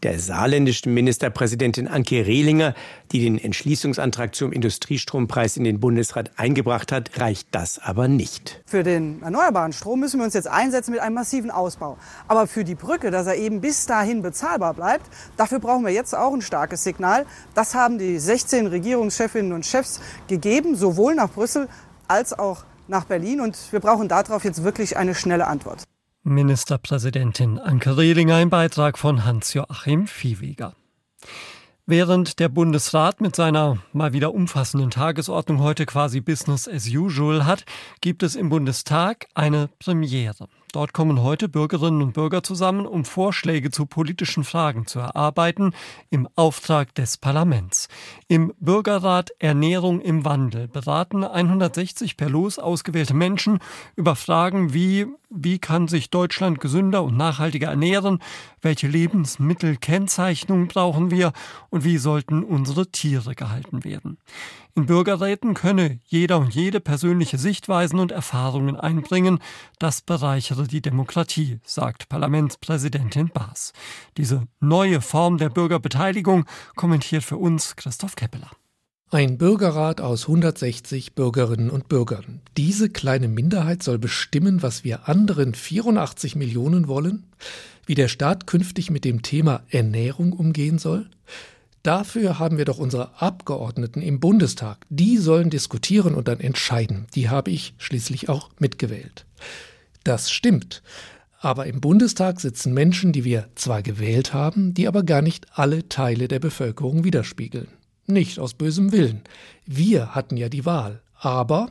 Der 0.03 0.19
saarländischen 0.19 0.95
Ministerpräsidentin 0.95 1.89
Anke 1.89 2.27
Rehlinger, 2.27 2.75
die 3.13 3.21
den 3.21 3.39
Entschließungsantrag 3.39 4.35
zum 4.35 4.53
Industriestrompreis 4.53 5.57
in 5.57 5.65
den 5.65 5.81
Bundesrat 5.81 6.31
eingebracht 6.37 6.93
hat, 6.93 7.19
reicht 7.19 7.49
das 7.53 7.79
aber 7.79 8.09
nicht. 8.09 8.63
Für 8.67 8.83
den 8.83 9.23
erneuerbaren 9.23 9.73
Strom 9.73 10.01
müssen 10.01 10.21
wir 10.21 10.25
uns 10.25 10.35
jetzt 10.35 10.49
einsetzen 10.49 10.93
mit 10.93 11.01
einem 11.01 11.15
massiven 11.15 11.51
Ausbau. 11.51 11.99
Aber 12.29 12.47
für 12.47 12.65
die 12.65 12.75
Brücke, 12.75 13.11
dass 13.11 13.27
er 13.27 13.37
eben 13.37 13.61
bis 13.61 13.87
dahin 13.87 14.23
bezahlbar 14.23 14.75
bleibt, 14.75 15.07
dafür 15.37 15.59
brauchen 15.59 15.85
wir 15.85 15.93
jetzt 15.93 16.15
auch 16.15 16.33
ein 16.33 16.43
starkes 16.43 16.85
Signal. 16.85 17.27
Das 17.55 17.75
haben 17.75 17.99
die 17.99 18.19
16 18.19 18.67
Regierungschefinnen 18.67 19.53
und 19.53 19.65
Chefs 19.65 20.01
gegeben, 20.29 20.77
sowohl 20.77 21.15
nach 21.15 21.31
Brüssel 21.31 21.69
als 22.09 22.39
auch 22.39 22.65
nach 22.89 23.05
Berlin. 23.05 23.41
Und 23.41 23.57
wir 23.71 23.81
brauchen 23.81 24.09
darauf 24.09 24.45
jetzt 24.45 24.65
wirklich 24.65 24.97
eine 24.97 25.15
schnelle 25.15 25.47
Antwort. 25.47 25.86
Ministerpräsidentin 26.27 27.61
Anke 27.61 27.97
Rehlinger 27.97 28.41
im 28.41 28.51
Beitrag 28.51 28.99
von 28.99 29.25
Hans-Joachim 29.25 30.09
Viehweger. 30.09 30.75
Während 31.87 32.41
der 32.41 32.49
Bundesrat 32.49 33.21
mit 33.21 33.37
seiner 33.37 33.79
mal 33.93 34.13
wieder 34.13 34.35
umfassenden 34.35 34.91
Tagesordnung 34.91 35.61
heute 35.61 35.87
quasi 35.87 36.21
Business 36.21 36.67
as 36.67 36.89
usual 36.89 37.47
hat, 37.47 37.65
gibt 38.01 38.25
es 38.25 38.35
im 38.35 38.49
Bundestag 38.49 39.29
eine 39.35 39.69
Premiere. 39.79 40.49
Dort 40.77 40.93
kommen 40.93 41.23
heute 41.23 41.49
Bürgerinnen 41.49 42.03
und 42.03 42.13
Bürger 42.13 42.43
zusammen, 42.43 42.85
um 42.85 43.07
Vorschläge 43.07 43.71
zu 43.71 43.87
politischen 43.87 44.45
Fragen 44.45 44.87
zu 44.87 44.99
erarbeiten 44.99 45.73
im 46.11 46.29
Auftrag 46.37 46.95
des 46.95 47.17
Parlaments. 47.17 47.89
Im 48.29 48.53
Bürgerrat 48.61 49.31
Ernährung 49.39 50.03
im 50.03 50.27
Wandel 50.27 50.69
beraten 50.69 51.25
160 51.25 52.19
per 52.19 52.29
Los 52.29 52.59
ausgewählte 52.59 53.15
Menschen 53.15 53.61
über 53.97 54.17
Fragen 54.17 54.75
wie 54.75 55.07
wie 55.29 55.59
kann 55.59 55.89
sich 55.89 56.11
Deutschland 56.11 56.61
gesünder 56.61 57.03
und 57.03 57.17
nachhaltiger 57.17 57.69
ernähren, 57.69 58.21
welche 58.61 58.87
Lebensmittelkennzeichnung 58.87 60.69
brauchen 60.69 61.11
wir 61.11 61.33
und 61.69 61.85
wie 61.85 61.99
sollten 61.99 62.45
unsere 62.45 62.87
Tiere 62.93 63.35
gehalten 63.35 63.83
werden. 63.83 64.19
In 64.77 64.85
Bürgerräten 64.85 65.55
könne 65.55 66.01
jeder 66.05 66.39
und 66.39 66.55
jede 66.55 66.81
persönliche 66.81 67.39
Sichtweisen 67.39 67.99
und 67.99 68.13
Erfahrungen 68.13 68.77
einbringen. 68.77 69.39
Das 69.79 70.03
bereichere 70.03 70.69
die 70.69 70.83
Demokratie, 70.83 71.61
sagt 71.65 72.11
Parlamentspräsidentin 72.11 73.31
Baas. 73.33 73.73
Diese 74.19 74.43
neue 74.61 75.01
Form 75.01 75.39
der 75.39 75.49
Bürgerbeteiligung 75.49 76.45
kommentiert 76.75 77.25
für 77.25 77.39
uns 77.39 77.77
Christoph 77.77 78.17
Keppeler. 78.17 78.51
Ein 79.11 79.39
Bürgerrat 79.39 80.03
aus 80.03 80.25
160 80.25 81.15
Bürgerinnen 81.15 81.71
und 81.71 81.89
Bürgern. 81.89 82.43
Diese 82.59 82.91
kleine 82.91 83.29
Minderheit 83.29 83.83
soll 83.83 83.99
bestimmen, 83.99 84.63
was 84.63 84.85
wir 84.85 85.09
anderen 85.09 85.55
84 85.55 86.37
Millionen 86.37 86.87
wollen? 86.87 87.25
Wie 87.87 87.95
der 87.95 88.09
Staat 88.09 88.47
künftig 88.47 88.91
mit 88.91 89.07
dem 89.07 89.23
Thema 89.23 89.63
Ernährung 89.71 90.35
umgehen 90.35 90.79
soll? 90.79 91.09
Dafür 91.87 92.41
haben 92.41 92.59
wir 92.59 92.65
doch 92.65 92.79
unsere 92.79 93.23
Abgeordneten 93.23 94.03
im 94.03 94.19
Bundestag. 94.19 94.79
Die 94.89 95.19
sollen 95.19 95.51
diskutieren 95.51 96.17
und 96.17 96.27
dann 96.27 96.41
entscheiden. 96.41 97.07
Die 97.15 97.29
habe 97.31 97.53
ich 97.53 97.75
schließlich 97.79 98.29
auch 98.29 98.51
mitgewählt. 98.59 99.25
Das 100.03 100.33
stimmt. 100.33 100.83
Aber 101.39 101.67
im 101.67 101.81
Bundestag 101.81 102.41
sitzen 102.41 102.75
Menschen, 102.75 103.13
die 103.13 103.23
wir 103.23 103.51
zwar 103.55 103.83
gewählt 103.83 104.35
haben, 104.35 104.75
die 104.75 104.89
aber 104.89 105.05
gar 105.05 105.23
nicht 105.23 105.47
alle 105.53 105.89
Teile 105.89 106.27
der 106.27 106.41
Bevölkerung 106.41 107.05
widerspiegeln. 107.05 107.69
Nicht 108.09 108.41
aus 108.41 108.55
bösem 108.55 108.91
Willen. 108.91 109.21
Wir 109.65 110.13
hatten 110.13 110.37
ja 110.37 110.49
die 110.49 110.67
Wahl. 110.67 111.03
Aber 111.15 111.71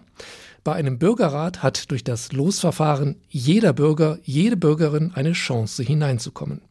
bei 0.63 0.75
einem 0.75 0.98
Bürgerrat 0.98 1.62
hat 1.62 1.91
durch 1.91 2.05
das 2.05 2.31
Losverfahren 2.31 3.17
jeder 3.27 3.74
Bürger, 3.74 4.19
jede 4.24 4.55
Bürgerin 4.55 5.12
eine 5.13 5.34
Chance 5.34 5.84
hineinzukommen. 5.84 6.62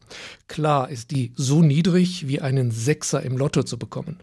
Klar 0.47 0.89
ist 0.89 1.11
die 1.11 1.31
so 1.35 1.61
niedrig 1.61 2.27
wie 2.27 2.41
einen 2.41 2.71
Sechser 2.71 3.21
im 3.23 3.37
Lotto 3.37 3.63
zu 3.63 3.77
bekommen. 3.77 4.17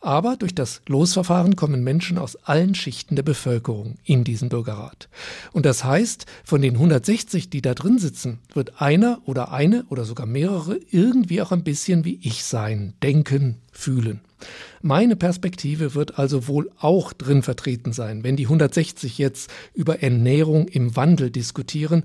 Aber 0.00 0.36
durch 0.36 0.54
das 0.54 0.82
Losverfahren 0.86 1.56
kommen 1.56 1.82
Menschen 1.82 2.18
aus 2.18 2.36
allen 2.36 2.74
Schichten 2.74 3.16
der 3.16 3.22
Bevölkerung 3.22 3.96
in 4.04 4.24
diesen 4.24 4.48
Bürgerrat. 4.48 5.08
Und 5.52 5.66
das 5.66 5.84
heißt, 5.84 6.26
von 6.44 6.62
den 6.62 6.74
160, 6.74 7.50
die 7.50 7.62
da 7.62 7.74
drin 7.74 7.98
sitzen, 7.98 8.38
wird 8.52 8.80
einer 8.80 9.20
oder 9.26 9.52
eine 9.52 9.84
oder 9.88 10.04
sogar 10.04 10.26
mehrere 10.26 10.78
irgendwie 10.90 11.42
auch 11.42 11.52
ein 11.52 11.64
bisschen 11.64 12.04
wie 12.04 12.20
ich 12.22 12.44
sein, 12.44 12.94
denken, 13.02 13.56
fühlen. 13.72 14.20
Meine 14.82 15.16
Perspektive 15.16 15.94
wird 15.94 16.18
also 16.18 16.48
wohl 16.48 16.70
auch 16.78 17.12
drin 17.12 17.42
vertreten 17.42 17.92
sein, 17.92 18.22
wenn 18.24 18.36
die 18.36 18.44
160 18.44 19.18
jetzt 19.18 19.50
über 19.72 20.02
Ernährung 20.02 20.68
im 20.68 20.94
Wandel 20.96 21.30
diskutieren 21.30 22.04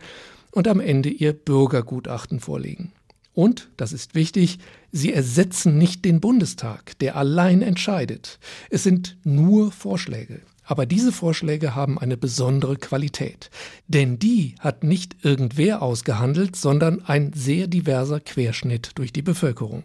und 0.51 0.67
am 0.67 0.79
Ende 0.79 1.09
ihr 1.09 1.33
Bürgergutachten 1.33 2.39
vorlegen. 2.39 2.91
Und, 3.39 3.69
das 3.77 3.93
ist 3.93 4.15
wichtig, 4.15 4.60
sie 4.91 5.13
ersetzen 5.13 5.77
nicht 5.77 6.03
den 6.03 6.19
Bundestag, 6.19 7.00
der 7.00 7.15
allein 7.15 7.62
entscheidet. 7.62 8.38
Es 8.69 8.84
sind 8.84 9.15
nur 9.24 9.72
Vorschläge. 9.72 10.41
Aber 10.65 10.86
diese 10.86 11.13
Vorschläge 11.13 11.74
haben 11.74 11.98
eine 11.98 12.17
besondere 12.17 12.75
Qualität. 12.75 13.50
Denn 13.88 14.19
die 14.19 14.55
hat 14.60 14.84
nicht 14.84 15.24
irgendwer 15.24 15.81
ausgehandelt, 15.81 16.58
sondern 16.58 17.05
ein 17.05 17.31
sehr 17.31 17.67
diverser 17.67 18.19
Querschnitt 18.19 18.91
durch 18.96 19.13
die 19.13 19.22
Bevölkerung. 19.22 19.84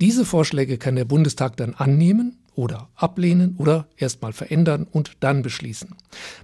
Diese 0.00 0.24
Vorschläge 0.24 0.76
kann 0.76 0.96
der 0.96 1.04
Bundestag 1.04 1.56
dann 1.56 1.74
annehmen 1.74 2.38
oder 2.56 2.88
ablehnen 2.94 3.56
oder 3.58 3.86
erstmal 3.96 4.32
verändern 4.32 4.86
und 4.90 5.12
dann 5.20 5.42
beschließen. 5.42 5.94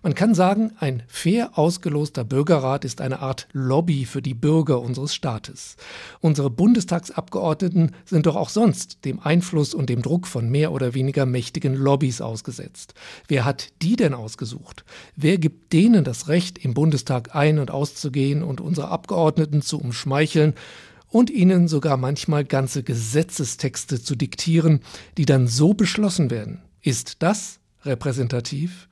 Man 0.02 0.14
kann 0.14 0.34
sagen, 0.34 0.72
ein 0.78 1.02
fair 1.06 1.58
ausgeloster 1.58 2.24
Bürgerrat 2.24 2.84
ist 2.84 3.00
eine 3.00 3.20
Art 3.20 3.48
Lobby 3.52 4.04
für 4.04 4.22
die 4.22 4.34
Bürger 4.34 4.80
unseres 4.80 5.14
Staates. 5.14 5.76
Unsere 6.20 6.50
Bundestagsabgeordneten 6.50 7.92
sind 8.04 8.26
doch 8.26 8.36
auch 8.36 8.48
sonst 8.48 9.04
dem 9.04 9.20
Einfluss 9.20 9.74
und 9.74 9.88
dem 9.88 10.02
Druck 10.02 10.26
von 10.26 10.50
mehr 10.50 10.72
oder 10.72 10.94
weniger 10.94 11.26
mächtigen 11.26 11.74
Lobbys 11.74 12.20
ausgesetzt. 12.20 12.94
Wer 13.28 13.44
hat 13.44 13.68
die 13.82 13.96
denn 13.96 14.14
ausgesucht? 14.14 14.84
Wer 15.16 15.38
gibt 15.38 15.72
denen 15.72 16.04
das 16.04 16.28
Recht, 16.28 16.58
im 16.58 16.74
Bundestag 16.74 17.34
ein- 17.34 17.58
und 17.58 17.70
auszugehen 17.70 18.42
und 18.42 18.60
unsere 18.60 18.88
Abgeordneten 18.88 19.62
zu 19.62 19.80
umschmeicheln 19.80 20.54
und 21.10 21.28
ihnen 21.30 21.68
sogar 21.68 21.96
manchmal 21.96 22.44
ganze 22.44 22.82
Gesetzestexte 22.82 24.02
zu 24.02 24.16
diktieren, 24.16 24.80
die 25.18 25.26
dann 25.26 25.46
so 25.46 25.74
beschlossen 25.74 26.30
werden. 26.30 26.62
Ist 26.80 27.22
das 27.22 27.60
repräsentativ? 27.84 28.88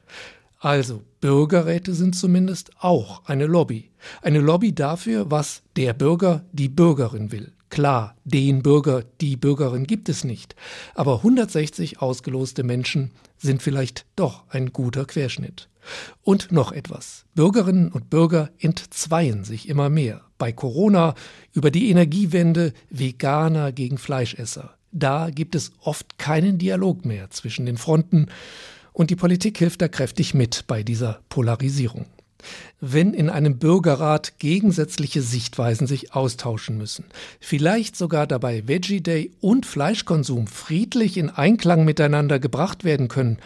Also, 0.61 1.05
Bürgerräte 1.21 1.95
sind 1.95 2.17
zumindest 2.17 2.73
auch 2.81 3.25
eine 3.27 3.47
Lobby. 3.47 3.91
Eine 4.23 4.41
Lobby 4.41 4.75
dafür, 4.75 5.31
was 5.31 5.63
der 5.77 5.93
Bürger, 5.93 6.45
die 6.53 6.69
Bürgerin 6.69 7.31
will. 7.31 7.53
Klar, 7.71 8.17
den 8.25 8.63
Bürger, 8.63 9.05
die 9.21 9.37
Bürgerin 9.37 9.87
gibt 9.87 10.09
es 10.09 10.25
nicht. 10.25 10.57
Aber 10.95 11.17
160 11.19 12.01
ausgeloste 12.01 12.63
Menschen 12.63 13.11
sind 13.37 13.63
vielleicht 13.63 14.07
doch 14.17 14.45
ein 14.49 14.73
guter 14.73 15.05
Querschnitt. 15.05 15.69
Und 16.23 16.53
noch 16.53 16.73
etwas. 16.73 17.25
Bürgerinnen 17.35 17.91
und 17.91 18.11
Bürger 18.11 18.51
entzweien 18.59 19.45
sich 19.45 19.69
immer 19.69 19.91
mehr. 19.91 20.23
Bei 20.39 20.53
Corona, 20.53 21.15
über 21.53 21.71
die 21.71 21.91
Energiewende, 21.91 22.73
Veganer 22.91 23.73
gegen 23.73 23.99
Fleischesser. 23.99 24.75
Da 24.93 25.31
gibt 25.31 25.55
es 25.55 25.73
oft 25.81 26.19
keinen 26.19 26.59
Dialog 26.59 27.05
mehr 27.05 27.31
zwischen 27.31 27.67
den 27.67 27.77
Fronten 27.77 28.27
und 28.93 29.11
die 29.11 29.17
Politik 29.17 29.59
hilft 29.59 29.83
da 29.83 29.89
kräftig 29.89 30.35
mit 30.35 30.65
bei 30.67 30.83
dieser 30.83 31.21
Polarisierung. 31.29 32.07
Wenn 32.81 33.15
in 33.15 33.31
einem 33.31 33.59
Bürgerrat 33.59 34.39
gegensätzliche 34.39 35.23
Sichtweisen 35.23 35.87
sich 35.87 36.15
austauschen 36.15 36.79
müssen, 36.79 37.05
vielleicht 37.41 37.97
sogar 37.97 38.27
dabei 38.27 38.69
Veggie 38.69 39.01
Day 39.01 39.33
und 39.41 39.67
Fleischkonsum 39.67 40.47
friedlich 40.47 41.17
in 41.17 41.31
Einklang 41.31 41.85
miteinander 41.85 42.39
gebracht 42.39 42.85
werden 42.85 43.09
können, 43.09 43.39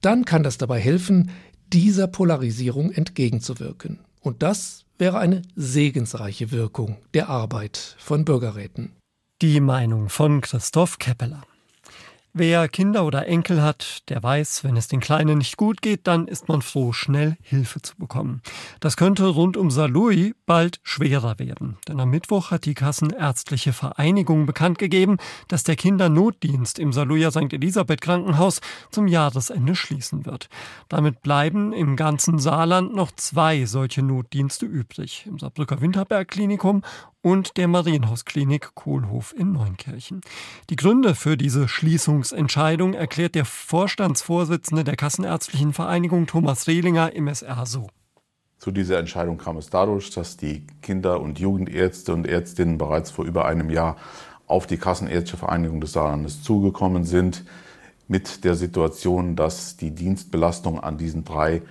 dann 0.00 0.24
kann 0.24 0.42
das 0.42 0.58
dabei 0.58 0.80
helfen, 0.80 1.30
dieser 1.72 2.06
Polarisierung 2.06 2.90
entgegenzuwirken. 2.90 4.00
Und 4.20 4.42
das 4.42 4.84
wäre 4.98 5.18
eine 5.18 5.42
segensreiche 5.56 6.50
Wirkung 6.50 6.98
der 7.14 7.28
Arbeit 7.28 7.96
von 7.98 8.24
Bürgerräten. 8.24 8.92
Die 9.40 9.60
Meinung 9.60 10.08
von 10.08 10.40
Christoph 10.40 10.98
Keppeler. 10.98 11.42
Wer 12.34 12.66
Kinder 12.66 13.04
oder 13.04 13.26
Enkel 13.26 13.60
hat, 13.60 14.08
der 14.08 14.22
weiß, 14.22 14.64
wenn 14.64 14.78
es 14.78 14.88
den 14.88 15.00
Kleinen 15.00 15.36
nicht 15.36 15.58
gut 15.58 15.82
geht, 15.82 16.06
dann 16.06 16.26
ist 16.26 16.48
man 16.48 16.62
froh, 16.62 16.94
schnell 16.94 17.36
Hilfe 17.42 17.82
zu 17.82 17.94
bekommen. 17.96 18.40
Das 18.80 18.96
könnte 18.96 19.26
rund 19.26 19.58
um 19.58 19.70
Salui 19.70 20.34
bald 20.46 20.80
schwerer 20.82 21.38
werden. 21.38 21.76
Denn 21.86 22.00
am 22.00 22.08
Mittwoch 22.08 22.50
hat 22.50 22.64
die 22.64 22.72
Kassenärztliche 22.72 23.74
Vereinigung 23.74 24.46
bekannt 24.46 24.78
gegeben, 24.78 25.18
dass 25.48 25.62
der 25.62 25.76
Kindernotdienst 25.76 26.78
im 26.78 26.94
Saluja 26.94 27.30
St. 27.30 27.52
Elisabeth 27.52 28.00
Krankenhaus 28.00 28.62
zum 28.90 29.08
Jahresende 29.08 29.76
schließen 29.76 30.24
wird. 30.24 30.48
Damit 30.88 31.20
bleiben 31.20 31.74
im 31.74 31.96
ganzen 31.96 32.38
Saarland 32.38 32.94
noch 32.94 33.12
zwei 33.12 33.66
solche 33.66 34.02
Notdienste 34.02 34.64
übrig. 34.64 35.26
Im 35.26 35.38
Saarbrücker 35.38 35.82
Winterberg 35.82 36.28
Klinikum 36.28 36.82
und 37.22 37.56
der 37.56 37.68
Marienhausklinik 37.68 38.74
Kohlhof 38.74 39.34
in 39.36 39.52
Neunkirchen. 39.52 40.20
Die 40.68 40.76
Gründe 40.76 41.14
für 41.14 41.36
diese 41.36 41.68
Schließungsentscheidung 41.68 42.94
erklärt 42.94 43.34
der 43.34 43.44
Vorstandsvorsitzende 43.44 44.84
der 44.84 44.96
Kassenärztlichen 44.96 45.72
Vereinigung 45.72 46.26
Thomas 46.26 46.66
Rehlinger 46.66 47.12
im 47.14 47.28
SR 47.28 47.64
so. 47.64 47.88
Zu 48.58 48.70
dieser 48.70 48.98
Entscheidung 48.98 49.38
kam 49.38 49.56
es 49.56 49.70
dadurch, 49.70 50.10
dass 50.10 50.36
die 50.36 50.66
Kinder- 50.82 51.20
und 51.20 51.40
Jugendärzte 51.40 52.12
und 52.12 52.26
Ärztinnen 52.26 52.78
bereits 52.78 53.10
vor 53.10 53.24
über 53.24 53.44
einem 53.44 53.70
Jahr 53.70 53.96
auf 54.46 54.66
die 54.66 54.76
Kassenärztliche 54.76 55.36
Vereinigung 55.36 55.80
des 55.80 55.92
Saarlandes 55.92 56.42
zugekommen 56.42 57.04
sind 57.04 57.44
mit 58.08 58.44
der 58.44 58.54
Situation, 58.54 59.34
dass 59.36 59.76
die 59.76 59.92
Dienstbelastung 59.92 60.78
an 60.78 60.98
diesen 60.98 61.24
drei 61.24 61.62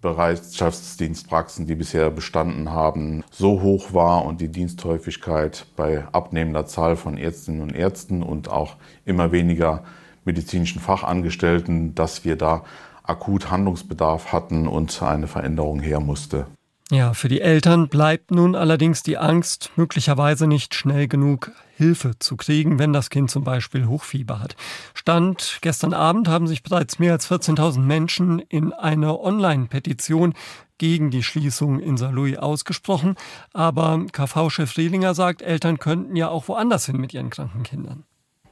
Bereitschaftsdienstpraxen, 0.00 1.66
die 1.66 1.74
bisher 1.74 2.10
bestanden 2.10 2.70
haben, 2.70 3.24
so 3.30 3.62
hoch 3.62 3.92
war 3.92 4.24
und 4.24 4.40
die 4.40 4.48
Diensthäufigkeit 4.48 5.66
bei 5.76 6.06
abnehmender 6.12 6.66
Zahl 6.66 6.96
von 6.96 7.16
Ärztinnen 7.16 7.62
und 7.62 7.74
Ärzten 7.74 8.22
und 8.22 8.48
auch 8.48 8.76
immer 9.04 9.32
weniger 9.32 9.82
medizinischen 10.24 10.80
Fachangestellten, 10.80 11.94
dass 11.94 12.24
wir 12.24 12.36
da 12.36 12.64
akut 13.02 13.50
Handlungsbedarf 13.50 14.32
hatten 14.32 14.68
und 14.68 15.02
eine 15.02 15.26
Veränderung 15.26 15.80
her 15.80 16.00
musste. 16.00 16.46
Ja, 16.90 17.12
für 17.12 17.28
die 17.28 17.42
Eltern 17.42 17.88
bleibt 17.88 18.30
nun 18.30 18.54
allerdings 18.54 19.02
die 19.02 19.18
Angst, 19.18 19.70
möglicherweise 19.76 20.46
nicht 20.46 20.74
schnell 20.74 21.06
genug 21.06 21.52
Hilfe 21.76 22.18
zu 22.18 22.38
kriegen, 22.38 22.78
wenn 22.78 22.94
das 22.94 23.10
Kind 23.10 23.30
zum 23.30 23.44
Beispiel 23.44 23.86
Hochfieber 23.86 24.40
hat. 24.40 24.56
Stand 24.94 25.58
gestern 25.60 25.92
Abend 25.92 26.28
haben 26.28 26.46
sich 26.46 26.62
bereits 26.62 26.98
mehr 26.98 27.12
als 27.12 27.30
14.000 27.30 27.80
Menschen 27.80 28.38
in 28.38 28.72
einer 28.72 29.20
Online-Petition 29.20 30.32
gegen 30.78 31.10
die 31.10 31.22
Schließung 31.22 31.78
in 31.78 31.98
Saarlouis 31.98 32.38
ausgesprochen. 32.38 33.16
Aber 33.52 34.06
KV-Chef 34.10 34.74
Rehlinger 34.78 35.14
sagt, 35.14 35.42
Eltern 35.42 35.78
könnten 35.78 36.16
ja 36.16 36.30
auch 36.30 36.48
woanders 36.48 36.86
hin 36.86 36.96
mit 36.96 37.12
ihren 37.12 37.28
kranken 37.28 37.64
Kindern. 37.64 38.04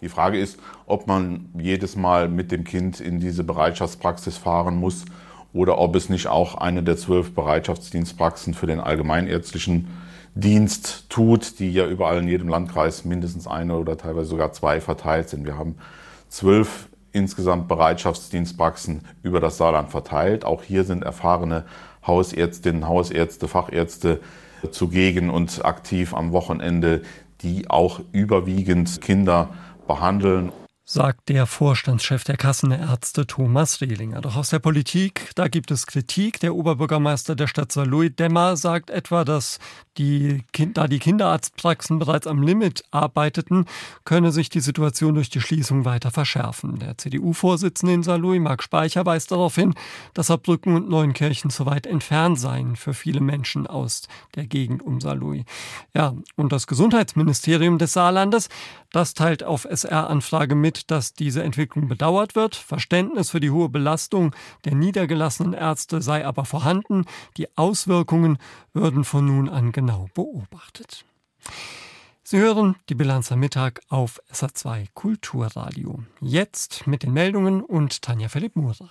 Die 0.02 0.10
Frage 0.10 0.38
ist, 0.38 0.60
ob 0.84 1.06
man 1.06 1.48
jedes 1.58 1.96
Mal 1.96 2.28
mit 2.28 2.52
dem 2.52 2.64
Kind 2.64 3.00
in 3.00 3.18
diese 3.18 3.44
Bereitschaftspraxis 3.44 4.36
fahren 4.36 4.76
muss 4.76 5.06
oder 5.56 5.78
ob 5.78 5.96
es 5.96 6.10
nicht 6.10 6.26
auch 6.26 6.54
eine 6.56 6.82
der 6.82 6.96
zwölf 6.96 7.34
Bereitschaftsdienstpraxen 7.34 8.52
für 8.52 8.66
den 8.66 8.78
allgemeinärztlichen 8.78 9.88
Dienst 10.34 11.08
tut, 11.08 11.58
die 11.58 11.72
ja 11.72 11.86
überall 11.86 12.18
in 12.18 12.28
jedem 12.28 12.48
Landkreis 12.48 13.06
mindestens 13.06 13.46
eine 13.46 13.76
oder 13.78 13.96
teilweise 13.96 14.28
sogar 14.28 14.52
zwei 14.52 14.82
verteilt 14.82 15.30
sind. 15.30 15.46
Wir 15.46 15.56
haben 15.56 15.76
zwölf 16.28 16.88
insgesamt 17.12 17.68
Bereitschaftsdienstpraxen 17.68 19.00
über 19.22 19.40
das 19.40 19.56
Saarland 19.56 19.90
verteilt. 19.90 20.44
Auch 20.44 20.62
hier 20.62 20.84
sind 20.84 21.02
erfahrene 21.02 21.64
Hausärztinnen, 22.06 22.86
Hausärzte, 22.86 23.48
Fachärzte 23.48 24.20
zugegen 24.70 25.30
und 25.30 25.64
aktiv 25.64 26.12
am 26.12 26.32
Wochenende, 26.32 27.00
die 27.40 27.70
auch 27.70 28.00
überwiegend 28.12 29.00
Kinder 29.00 29.48
behandeln 29.88 30.52
sagt 30.88 31.28
der 31.30 31.46
Vorstandschef 31.46 32.22
der 32.22 32.36
Kassenärzte 32.36 33.26
Thomas 33.26 33.80
Rehlinger. 33.80 34.20
Doch 34.20 34.36
aus 34.36 34.50
der 34.50 34.60
Politik, 34.60 35.32
da 35.34 35.48
gibt 35.48 35.72
es 35.72 35.84
Kritik. 35.84 36.38
Der 36.38 36.54
Oberbürgermeister 36.54 37.34
der 37.34 37.48
Stadt 37.48 37.72
Saarlouis, 37.72 38.12
Demmer, 38.16 38.56
sagt 38.56 38.90
etwa, 38.90 39.24
dass 39.24 39.58
die 39.98 40.44
da 40.74 40.86
die 40.86 41.00
Kinderarztpraxen 41.00 41.98
bereits 41.98 42.28
am 42.28 42.40
Limit 42.40 42.84
arbeiteten, 42.92 43.64
könne 44.04 44.30
sich 44.30 44.48
die 44.48 44.60
Situation 44.60 45.14
durch 45.14 45.28
die 45.28 45.40
Schließung 45.40 45.84
weiter 45.84 46.12
verschärfen. 46.12 46.78
Der 46.78 46.96
CDU-Vorsitzende 46.96 47.94
in 47.94 48.02
Saarlouis, 48.04 48.40
Marc 48.40 48.62
Speicher, 48.62 49.04
weist 49.04 49.32
darauf 49.32 49.56
hin, 49.56 49.74
dass 50.14 50.28
Saarbrücken 50.28 50.76
und 50.76 50.88
Neunkirchen 50.88 51.50
zu 51.50 51.66
weit 51.66 51.86
entfernt 51.86 52.38
seien 52.38 52.76
für 52.76 52.94
viele 52.94 53.20
Menschen 53.20 53.66
aus 53.66 54.02
der 54.36 54.46
Gegend 54.46 54.82
um 54.82 55.00
Saarlouis. 55.00 55.44
Ja, 55.94 56.14
und 56.36 56.52
das 56.52 56.68
Gesundheitsministerium 56.68 57.78
des 57.78 57.92
Saarlandes, 57.92 58.48
das 58.92 59.14
teilt 59.14 59.42
auf 59.42 59.64
SR-Anfrage 59.64 60.54
mit, 60.54 60.75
dass 60.90 61.14
diese 61.14 61.42
Entwicklung 61.42 61.88
bedauert 61.88 62.34
wird. 62.34 62.54
Verständnis 62.54 63.30
für 63.30 63.40
die 63.40 63.50
hohe 63.50 63.68
Belastung 63.68 64.34
der 64.64 64.74
niedergelassenen 64.74 65.52
Ärzte 65.52 66.02
sei 66.02 66.26
aber 66.26 66.44
vorhanden. 66.44 67.04
Die 67.36 67.56
Auswirkungen 67.56 68.38
würden 68.72 69.04
von 69.04 69.26
nun 69.26 69.48
an 69.48 69.72
genau 69.72 70.08
beobachtet. 70.14 71.04
Sie 72.22 72.38
hören 72.38 72.74
die 72.88 72.96
Bilanz 72.96 73.30
am 73.30 73.38
Mittag 73.38 73.80
auf 73.88 74.20
SA2 74.32 74.88
Kulturradio. 74.94 76.02
Jetzt 76.20 76.86
mit 76.86 77.04
den 77.04 77.12
Meldungen 77.12 77.62
und 77.62 78.02
Tanja 78.02 78.28
Philipp 78.28 78.56
Murer. 78.56 78.90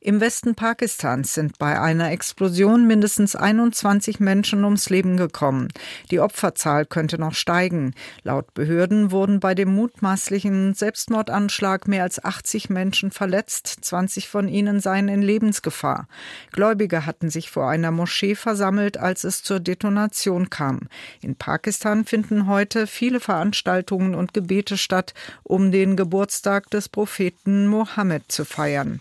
Im 0.00 0.20
Westen 0.20 0.54
Pakistans 0.54 1.34
sind 1.34 1.58
bei 1.58 1.80
einer 1.80 2.12
Explosion 2.12 2.86
mindestens 2.86 3.34
21 3.34 4.20
Menschen 4.20 4.62
ums 4.62 4.90
Leben 4.90 5.16
gekommen. 5.16 5.66
Die 6.12 6.20
Opferzahl 6.20 6.86
könnte 6.86 7.18
noch 7.18 7.34
steigen. 7.34 7.94
Laut 8.22 8.54
Behörden 8.54 9.10
wurden 9.10 9.40
bei 9.40 9.56
dem 9.56 9.74
mutmaßlichen 9.74 10.74
Selbstmordanschlag 10.74 11.88
mehr 11.88 12.04
als 12.04 12.24
80 12.24 12.70
Menschen 12.70 13.10
verletzt. 13.10 13.66
20 13.66 14.28
von 14.28 14.46
ihnen 14.46 14.78
seien 14.78 15.08
in 15.08 15.20
Lebensgefahr. 15.20 16.06
Gläubige 16.52 17.04
hatten 17.04 17.28
sich 17.28 17.50
vor 17.50 17.68
einer 17.68 17.90
Moschee 17.90 18.36
versammelt, 18.36 18.98
als 18.98 19.24
es 19.24 19.42
zur 19.42 19.58
Detonation 19.58 20.48
kam. 20.48 20.82
In 21.22 21.34
Pakistan 21.34 22.04
finden 22.04 22.46
heute 22.46 22.86
viele 22.86 23.18
Veranstaltungen 23.18 24.14
und 24.14 24.32
Gebete 24.32 24.78
statt, 24.78 25.12
um 25.42 25.72
den 25.72 25.96
Geburtstag 25.96 26.70
des 26.70 26.88
Propheten 26.88 27.66
Mohammed 27.66 28.30
zu 28.30 28.44
feiern. 28.44 29.00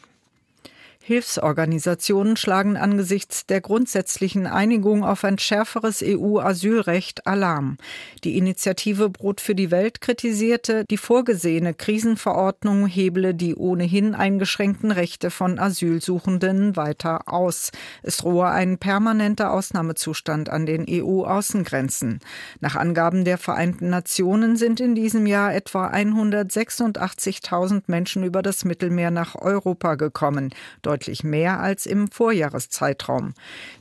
Hilfsorganisationen 1.08 2.36
schlagen 2.36 2.76
angesichts 2.76 3.46
der 3.46 3.62
grundsätzlichen 3.62 4.46
Einigung 4.46 5.06
auf 5.06 5.24
ein 5.24 5.40
schärferes 5.40 6.04
EU-Asylrecht 6.06 7.26
Alarm. 7.26 7.78
Die 8.26 8.38
Initiative 8.38 9.10
Brot 9.10 9.40
für 9.40 9.56
die 9.56 9.72
Welt 9.72 10.02
kritisierte, 10.02 10.84
die 10.90 10.98
vorgesehene 10.98 11.74
Krisenverordnung 11.74 12.88
heble 12.88 13.34
die 13.34 13.56
ohnehin 13.56 14.16
eingeschränkten 14.16 14.92
Rechte 14.92 15.32
von 15.32 15.60
Asylsuchenden 15.60 16.76
weiter 16.76 17.32
aus. 17.32 17.72
Es 18.04 18.18
drohe 18.18 18.50
ein 18.50 18.78
permanenter 18.78 19.54
Ausnahmezustand 19.54 20.50
an 20.50 20.66
den 20.66 20.86
EU-Außengrenzen. 20.90 22.20
Nach 22.60 22.76
Angaben 22.76 23.24
der 23.24 23.38
Vereinten 23.38 23.90
Nationen 23.90 24.58
sind 24.58 24.82
in 24.82 24.94
diesem 24.94 25.26
Jahr 25.26 25.56
etwa 25.56 25.88
186.000 25.88 27.84
Menschen 27.88 28.26
über 28.26 28.42
das 28.42 28.66
Mittelmeer 28.66 29.10
nach 29.10 29.36
Europa 29.36 29.96
gekommen. 29.96 30.54
Dort 30.82 30.97
deutlich 30.98 31.24
mehr 31.24 31.60
als 31.60 31.86
im 31.86 32.10
Vorjahreszeitraum. 32.10 33.36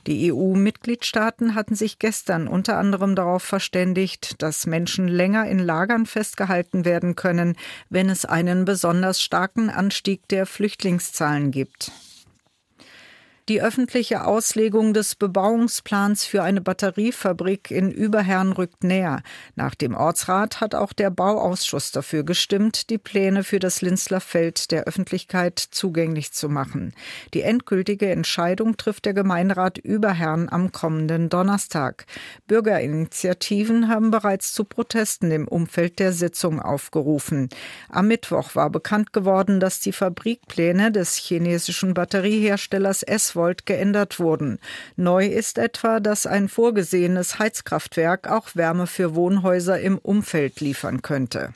Die 0.05 0.31
EU-Mitgliedstaaten 0.31 1.55
hatten 1.55 1.75
sich 1.75 1.97
gestern 1.97 2.47
unter 2.47 2.77
anderem 2.77 3.15
darauf 3.15 3.41
verständigt, 3.41 4.41
dass 4.43 4.67
Menschen 4.67 5.07
länger 5.07 5.47
in 5.47 5.57
Lagern 5.57 6.05
festgehalten 6.05 6.85
werden 6.85 7.15
können, 7.15 7.55
wenn 7.89 8.09
es 8.09 8.25
einen 8.25 8.65
besonders 8.65 9.19
starken 9.19 9.71
Anstieg 9.71 10.27
der 10.27 10.45
Flüchtlingszahlen 10.45 11.49
gibt. 11.49 11.91
Die 13.49 13.61
öffentliche 13.61 14.25
Auslegung 14.25 14.93
des 14.93 15.15
Bebauungsplans 15.15 16.25
für 16.25 16.43
eine 16.43 16.59
Batteriefabrik 16.59 17.71
in 17.71 17.91
Überherrn 17.91 18.51
rückt 18.51 18.83
näher. 18.83 19.21
Nach 19.55 19.73
dem 19.73 19.95
Ortsrat 19.95 20.59
hat 20.59 20.75
auch 20.75 20.91
der 20.91 21.11
Bauausschuss 21.11 21.93
dafür 21.93 22.25
gestimmt, 22.25 22.89
die 22.89 22.97
Pläne 22.97 23.45
für 23.45 23.59
das 23.59 23.81
Linzler 23.81 24.19
Feld 24.19 24.71
der 24.71 24.83
Öffentlichkeit 24.83 25.59
zugänglich 25.59 26.33
zu 26.33 26.49
machen. 26.49 26.93
Die 27.33 27.41
endgültige 27.41 28.11
Entscheidung 28.11 28.75
trifft 28.75 29.05
der 29.05 29.13
Gemeinderat 29.13 29.77
Überherrn 29.77 30.49
am 30.49 30.73
kommenden 30.73 31.29
Donnerstag. 31.29 32.05
Bürgerinitiativen 32.47 33.87
haben 33.87 34.11
bereits 34.11 34.51
zu 34.51 34.65
Protesten 34.65 35.31
im 35.31 35.47
Umfeld 35.47 35.99
der 35.99 36.11
Sitzung 36.11 36.61
aufgerufen. 36.61 37.47
Am 37.87 38.09
Mittwoch 38.09 38.55
war 38.55 38.69
bekannt 38.69 39.13
geworden, 39.13 39.61
dass 39.61 39.79
die 39.79 39.93
Fabrikpläne 39.93 40.91
des 40.91 41.15
chinesischen 41.15 41.93
Batterieherstellers 41.93 43.03
S 43.03 43.36
Volt 43.37 43.65
geändert 43.65 44.19
wurden. 44.19 44.59
Neu 44.97 45.25
ist 45.25 45.57
etwa, 45.57 46.01
dass 46.01 46.25
ein 46.25 46.49
vorgesehenes 46.49 47.39
Heizkraftwerk 47.39 48.29
auch 48.29 48.49
Wärme 48.55 48.85
für 48.87 49.15
Wohnhäuser 49.15 49.79
im 49.79 49.97
Umfeld 49.97 50.59
liefern 50.59 51.01
könnte. 51.01 51.53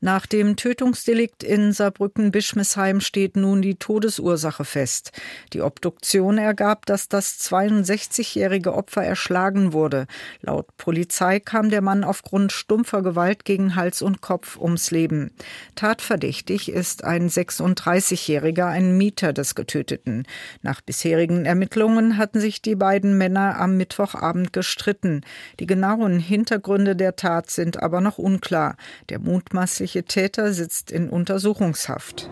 Nach 0.00 0.26
dem 0.26 0.54
Tötungsdelikt 0.54 1.42
in 1.42 1.72
Saarbrücken-Bischmesheim 1.72 3.00
steht 3.00 3.36
nun 3.36 3.62
die 3.62 3.74
Todesursache 3.74 4.64
fest. 4.64 5.10
Die 5.52 5.60
Obduktion 5.60 6.38
ergab, 6.38 6.86
dass 6.86 7.08
das 7.08 7.40
62-jährige 7.40 8.74
Opfer 8.74 9.02
erschlagen 9.02 9.72
wurde. 9.72 10.06
Laut 10.40 10.68
Polizei 10.76 11.40
kam 11.40 11.68
der 11.68 11.82
Mann 11.82 12.04
aufgrund 12.04 12.52
stumpfer 12.52 13.02
Gewalt 13.02 13.44
gegen 13.44 13.74
Hals 13.74 14.00
und 14.00 14.20
Kopf 14.20 14.56
ums 14.56 14.92
Leben. 14.92 15.32
Tatverdächtig 15.74 16.70
ist 16.70 17.02
ein 17.02 17.28
36-jähriger, 17.28 18.66
ein 18.66 18.96
Mieter 18.96 19.32
des 19.32 19.56
Getöteten. 19.56 20.28
Nach 20.62 20.80
bisherigen 20.80 21.44
Ermittlungen 21.44 22.18
hatten 22.18 22.38
sich 22.38 22.62
die 22.62 22.76
beiden 22.76 23.18
Männer 23.18 23.58
am 23.58 23.76
Mittwochabend 23.76 24.52
gestritten. 24.52 25.22
Die 25.58 25.66
genauen 25.66 26.20
Hintergründe 26.20 26.94
der 26.94 27.16
Tat 27.16 27.50
sind 27.50 27.82
aber 27.82 28.00
noch 28.00 28.18
unklar. 28.18 28.76
Der 29.08 29.18
mutmaßliche 29.18 29.87
mutmaßliche 29.88 30.04
Täter 30.04 30.52
sitzt 30.52 30.90
in 30.90 31.08
Untersuchungshaft. 31.08 32.28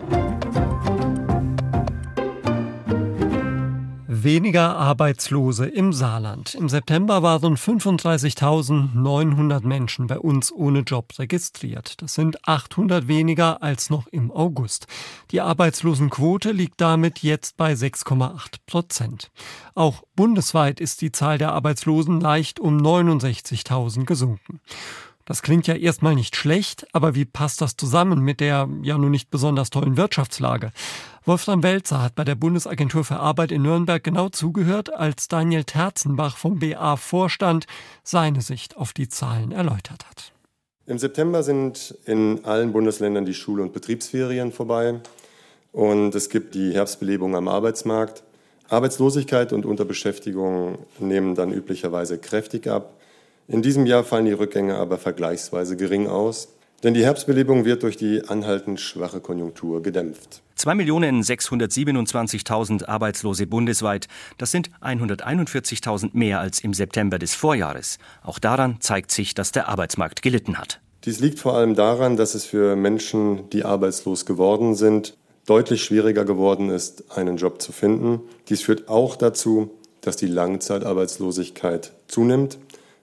Weniger 4.09 4.75
Arbeitslose 4.75 5.67
im 5.67 5.93
Saarland. 5.93 6.55
Im 6.55 6.69
September 6.69 7.21
waren 7.23 7.55
35.900 7.55 9.65
Menschen 9.65 10.07
bei 10.07 10.19
uns 10.19 10.51
ohne 10.51 10.79
Job 10.79 11.13
registriert. 11.17 12.01
Das 12.01 12.15
sind 12.15 12.45
800 12.47 13.07
weniger 13.07 13.63
als 13.63 13.89
noch 13.89 14.07
im 14.07 14.29
August. 14.31 14.87
Die 15.31 15.39
Arbeitslosenquote 15.39 16.51
liegt 16.51 16.81
damit 16.81 17.19
jetzt 17.19 17.55
bei 17.57 17.71
6,8 17.73 18.55
Prozent. 18.65 19.31
Auch 19.75 20.03
bundesweit 20.15 20.81
ist 20.81 21.01
die 21.01 21.11
Zahl 21.11 21.37
der 21.37 21.53
Arbeitslosen 21.53 22.19
leicht 22.19 22.59
um 22.59 22.79
69.000 22.79 24.05
gesunken. 24.05 24.59
Das 25.27 25.41
klingt 25.41 25.67
ja 25.67 25.75
erstmal 25.75 26.15
nicht 26.15 26.37
schlecht, 26.37 26.87
aber 26.93 27.13
wie 27.13 27.25
passt 27.25 27.59
das 27.59 27.75
zusammen 27.75 28.21
mit 28.21 28.39
der 28.39 28.69
ja 28.81 28.97
nun 28.97 29.11
nicht 29.11 29.29
besonders 29.29 29.69
tollen 29.69 29.97
Wirtschaftslage? 29.97 30.71
Wolfram 31.25 31.63
Welzer 31.63 32.01
hat 32.01 32.15
bei 32.15 32.23
der 32.23 32.35
Bundesagentur 32.35 33.03
für 33.03 33.17
Arbeit 33.17 33.51
in 33.51 33.63
Nürnberg 33.63 34.01
genau 34.01 34.29
zugehört, 34.29 34.95
als 34.95 35.27
Daniel 35.27 35.65
Terzenbach 35.65 36.37
vom 36.37 36.59
BA-Vorstand 36.59 37.65
seine 38.03 38.39
Sicht 38.39 38.77
auf 38.77 38.93
die 38.93 39.09
Zahlen 39.09 39.51
erläutert 39.51 40.07
hat. 40.07 40.31
Im 40.85 40.97
September 40.97 41.43
sind 41.43 41.97
in 42.05 42.45
allen 42.45 42.71
Bundesländern 42.71 43.25
die 43.25 43.33
Schul- 43.33 43.59
und 43.59 43.73
Betriebsferien 43.73 44.53
vorbei 44.53 45.01
und 45.73 46.15
es 46.15 46.29
gibt 46.29 46.55
die 46.55 46.73
Herbstbelebung 46.73 47.35
am 47.35 47.49
Arbeitsmarkt. 47.49 48.23
Arbeitslosigkeit 48.69 49.51
und 49.51 49.65
Unterbeschäftigung 49.65 50.77
nehmen 50.99 51.35
dann 51.35 51.51
üblicherweise 51.51 52.17
kräftig 52.17 52.67
ab. 52.67 52.96
In 53.49 53.61
diesem 53.61 53.85
Jahr 53.85 54.03
fallen 54.03 54.25
die 54.25 54.33
Rückgänge 54.33 54.75
aber 54.75 54.97
vergleichsweise 54.97 55.77
gering 55.77 56.07
aus, 56.07 56.49
denn 56.83 56.93
die 56.93 57.05
Herbstbelebung 57.05 57.63
wird 57.63 57.83
durch 57.83 57.95
die 57.95 58.27
anhaltend 58.27 58.81
schwache 58.81 59.21
Konjunktur 59.21 59.81
gedämpft. 59.81 60.41
2.627.000 60.59 62.87
Arbeitslose 62.87 63.47
bundesweit. 63.47 64.09
Das 64.37 64.51
sind 64.51 64.69
141.000 64.81 66.09
mehr 66.11 66.41
als 66.41 66.59
im 66.59 66.73
September 66.73 67.19
des 67.19 67.35
Vorjahres. 67.35 67.99
Auch 68.21 68.37
daran 68.37 68.81
zeigt 68.81 69.11
sich, 69.11 69.33
dass 69.33 69.53
der 69.53 69.69
Arbeitsmarkt 69.69 70.21
gelitten 70.21 70.57
hat. 70.57 70.81
Dies 71.05 71.21
liegt 71.21 71.39
vor 71.39 71.53
allem 71.53 71.73
daran, 71.73 72.17
dass 72.17 72.35
es 72.35 72.43
für 72.43 72.75
Menschen, 72.75 73.49
die 73.51 73.63
arbeitslos 73.63 74.25
geworden 74.25 74.75
sind, 74.75 75.15
deutlich 75.45 75.85
schwieriger 75.85 76.25
geworden 76.25 76.69
ist, 76.69 77.17
einen 77.17 77.37
Job 77.37 77.61
zu 77.61 77.71
finden. 77.71 78.19
Dies 78.49 78.63
führt 78.63 78.89
auch 78.89 79.15
dazu, 79.15 79.71
dass 80.01 80.17
die 80.17 80.27
Langzeitarbeitslosigkeit 80.27 81.93
zunimmt. 82.07 82.57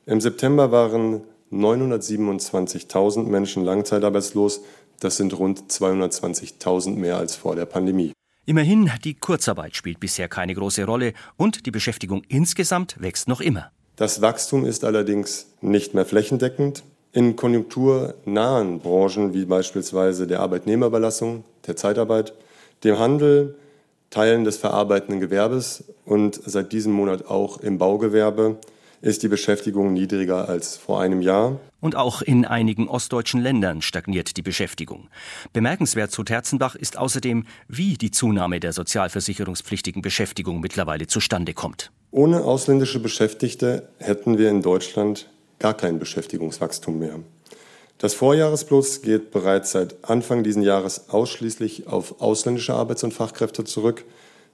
Im 0.07 0.21
September 0.21 0.71
waren 0.71 1.23
927.000 1.51 3.25
Menschen 3.25 3.65
langzeitarbeitslos. 3.65 4.61
Das 5.01 5.17
sind 5.17 5.39
rund 5.39 5.71
220.000 5.71 6.95
mehr 6.95 7.17
als 7.17 7.37
vor 7.37 7.57
der 7.57 7.65
Pandemie. 7.65 8.13
Immerhin, 8.45 8.91
die 9.03 9.15
Kurzarbeit 9.15 9.75
spielt 9.75 10.01
bisher 10.01 10.29
keine 10.29 10.55
große 10.55 10.85
Rolle 10.85 11.15
und 11.39 11.65
die 11.65 11.71
Beschäftigung 11.71 12.23
insgesamt 12.29 13.01
wächst 13.01 13.29
noch 13.29 13.41
immer. 13.41 13.71
Das 13.97 14.21
Wachstum 14.21 14.67
ist 14.67 14.85
allerdings 14.85 15.47
nicht 15.63 15.95
mehr 15.95 16.05
flächendeckend. 16.05 16.83
In 17.13 17.37
konjunkturnahen 17.37 18.81
Branchen 18.81 19.33
wie 19.33 19.47
beispielsweise 19.47 20.27
der 20.27 20.41
Arbeitnehmerüberlassung, 20.41 21.45
der 21.67 21.77
Zeitarbeit, 21.77 22.35
dem 22.83 22.99
Handel, 22.99 23.57
Teilen 24.11 24.45
des 24.45 24.59
verarbeitenden 24.59 25.21
Gewerbes 25.21 25.85
und 26.05 26.39
seit 26.45 26.73
diesem 26.73 26.93
Monat 26.93 27.27
auch 27.27 27.59
im 27.59 27.79
Baugewerbe 27.79 28.59
ist 29.05 29.23
die 29.23 29.29
Beschäftigung 29.29 29.93
niedriger 29.93 30.49
als 30.49 30.77
vor 30.77 31.01
einem 31.01 31.21
Jahr. 31.21 31.61
Und 31.81 31.95
auch 31.95 32.23
in 32.23 32.47
einigen 32.47 32.89
ostdeutschen 32.89 33.43
Ländern 33.43 33.83
stagniert 33.83 34.39
die 34.39 34.43
Beschäftigung. 34.43 35.09
Bemerkenswert 35.53 36.11
zu 36.11 36.25
Terzenbach 36.25 36.75
ist 36.75 36.97
außerdem, 36.97 37.45
wie 37.69 37.99
die 37.99 38.11
Zunahme 38.11 38.61
der 38.61 38.73
sozialversicherungspflichtigen 38.73 40.01
Beschäftigung 40.01 40.61
mittlerweile 40.61 41.07
zustande 41.07 41.53
kommt. 41.53 41.93
Ohne 42.13 42.45
ausländische 42.45 42.99
Beschäftigte 42.99 43.91
hätten 43.99 44.39
wir 44.39 44.49
in 44.49 44.63
Deutschland 44.63 45.29
gar 45.59 45.75
kein 45.75 45.99
Beschäftigungswachstum 45.99 46.99
mehr. 46.99 47.19
Das 47.99 48.15
Vorjahresplus 48.15 49.03
geht 49.03 49.31
bereits 49.33 49.73
seit 49.73 49.97
Anfang 50.03 50.45
dieses 50.45 50.65
Jahres 50.65 51.11
ausschließlich 51.11 51.89
auf 51.89 52.23
ausländische 52.23 52.73
Arbeits- 52.73 53.05
und 53.05 53.13
Fachkräfte 53.13 53.65
zurück. 53.65 54.05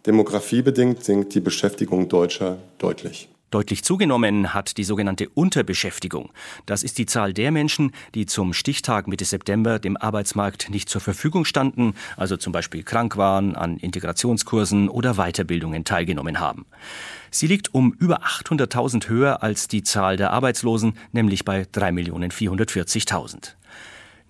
Demografiebedingt 0.07 1.05
sinkt 1.05 1.35
die 1.35 1.41
Beschäftigung 1.41 2.09
Deutscher 2.09 2.59
deutlich. 2.79 3.29
Deutlich 3.51 3.83
zugenommen 3.83 4.55
hat 4.55 4.77
die 4.77 4.85
sogenannte 4.85 5.29
Unterbeschäftigung. 5.29 6.31
Das 6.67 6.85
ist 6.85 6.99
die 6.99 7.07
Zahl 7.07 7.33
der 7.33 7.51
Menschen, 7.51 7.91
die 8.15 8.27
zum 8.27 8.53
Stichtag 8.53 9.09
Mitte 9.09 9.25
September 9.25 9.81
dem 9.81 9.97
Arbeitsmarkt 9.97 10.71
nicht 10.71 10.89
zur 10.89 11.01
Verfügung 11.01 11.45
standen, 11.45 11.95
also 12.17 12.37
zum 12.37 12.53
Beispiel 12.53 12.85
krank 12.85 13.17
waren, 13.17 13.57
an 13.57 13.77
Integrationskursen 13.77 14.89
oder 14.89 15.15
Weiterbildungen 15.15 15.85
teilgenommen 15.85 16.39
haben. 16.39 16.65
Sie 17.33 17.49
liegt 17.49 17.75
um 17.75 17.93
über 17.93 18.23
800.000 18.23 19.09
höher 19.09 19.43
als 19.43 19.67
die 19.67 19.83
Zahl 19.83 20.17
der 20.17 20.31
Arbeitslosen, 20.31 20.95
nämlich 21.11 21.45
bei 21.45 21.63
3.440.000. 21.63 23.55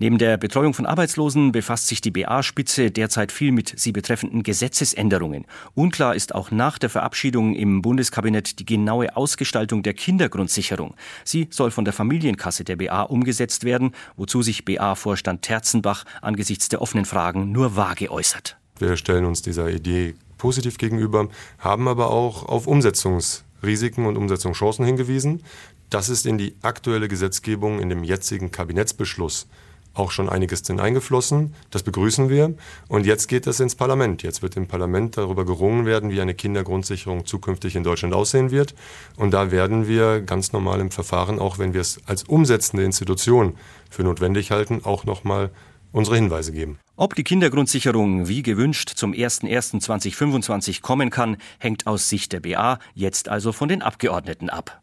Neben 0.02 0.16
der 0.16 0.38
Betreuung 0.38 0.72
von 0.72 0.86
Arbeitslosen 0.86 1.52
befasst 1.52 1.86
sich 1.86 2.00
die 2.00 2.10
BA-Spitze 2.10 2.90
derzeit 2.90 3.30
viel 3.30 3.52
mit 3.52 3.74
sie 3.78 3.92
betreffenden 3.92 4.42
Gesetzesänderungen. 4.42 5.44
Unklar 5.74 6.14
ist 6.14 6.34
auch 6.34 6.50
nach 6.50 6.78
der 6.78 6.88
Verabschiedung 6.88 7.54
im 7.54 7.82
Bundeskabinett 7.82 8.58
die 8.58 8.64
genaue 8.64 9.14
Ausgestaltung 9.14 9.82
der 9.82 9.92
Kindergrundsicherung. 9.92 10.94
Sie 11.22 11.48
soll 11.50 11.70
von 11.70 11.84
der 11.84 11.92
Familienkasse 11.92 12.64
der 12.64 12.76
BA 12.76 13.02
umgesetzt 13.02 13.64
werden, 13.64 13.92
wozu 14.16 14.40
sich 14.40 14.64
BA-Vorstand 14.64 15.42
Terzenbach 15.42 16.06
angesichts 16.22 16.70
der 16.70 16.80
offenen 16.80 17.04
Fragen 17.04 17.52
nur 17.52 17.76
vage 17.76 18.10
äußert. 18.10 18.56
Wir 18.78 18.96
stellen 18.96 19.26
uns 19.26 19.42
dieser 19.42 19.68
Idee 19.68 20.14
positiv 20.38 20.78
gegenüber, 20.78 21.28
haben 21.58 21.88
aber 21.88 22.10
auch 22.10 22.46
auf 22.46 22.66
Umsetzungsrisiken 22.66 24.06
und 24.06 24.16
Umsetzungschancen 24.16 24.86
hingewiesen. 24.86 25.42
Das 25.90 26.08
ist 26.08 26.24
in 26.24 26.38
die 26.38 26.56
aktuelle 26.62 27.06
Gesetzgebung 27.06 27.80
in 27.80 27.90
dem 27.90 28.02
jetzigen 28.02 28.50
Kabinettsbeschluss 28.50 29.46
auch 29.94 30.10
schon 30.10 30.28
einiges 30.28 30.62
drin 30.62 30.80
eingeflossen. 30.80 31.54
Das 31.70 31.82
begrüßen 31.82 32.28
wir. 32.28 32.54
Und 32.88 33.06
jetzt 33.06 33.28
geht 33.28 33.46
das 33.46 33.60
ins 33.60 33.74
Parlament. 33.74 34.22
Jetzt 34.22 34.42
wird 34.42 34.56
im 34.56 34.66
Parlament 34.66 35.16
darüber 35.16 35.44
gerungen 35.44 35.86
werden, 35.86 36.10
wie 36.10 36.20
eine 36.20 36.34
Kindergrundsicherung 36.34 37.26
zukünftig 37.26 37.76
in 37.76 37.84
Deutschland 37.84 38.14
aussehen 38.14 38.50
wird. 38.50 38.74
Und 39.16 39.32
da 39.32 39.50
werden 39.50 39.88
wir 39.88 40.20
ganz 40.20 40.52
normal 40.52 40.80
im 40.80 40.90
Verfahren, 40.90 41.38
auch 41.38 41.58
wenn 41.58 41.74
wir 41.74 41.80
es 41.80 42.00
als 42.06 42.24
umsetzende 42.24 42.84
Institution 42.84 43.56
für 43.90 44.04
notwendig 44.04 44.50
halten, 44.50 44.80
auch 44.84 45.04
nochmal 45.04 45.50
unsere 45.92 46.16
Hinweise 46.16 46.52
geben. 46.52 46.78
Ob 46.96 47.14
die 47.14 47.24
Kindergrundsicherung 47.24 48.28
wie 48.28 48.42
gewünscht 48.42 48.90
zum 48.94 49.12
01.01.2025 49.12 50.82
kommen 50.82 51.10
kann, 51.10 51.36
hängt 51.58 51.86
aus 51.86 52.08
Sicht 52.08 52.32
der 52.32 52.40
BA 52.40 52.78
jetzt 52.94 53.28
also 53.28 53.52
von 53.52 53.68
den 53.68 53.82
Abgeordneten 53.82 54.50
ab. 54.50 54.82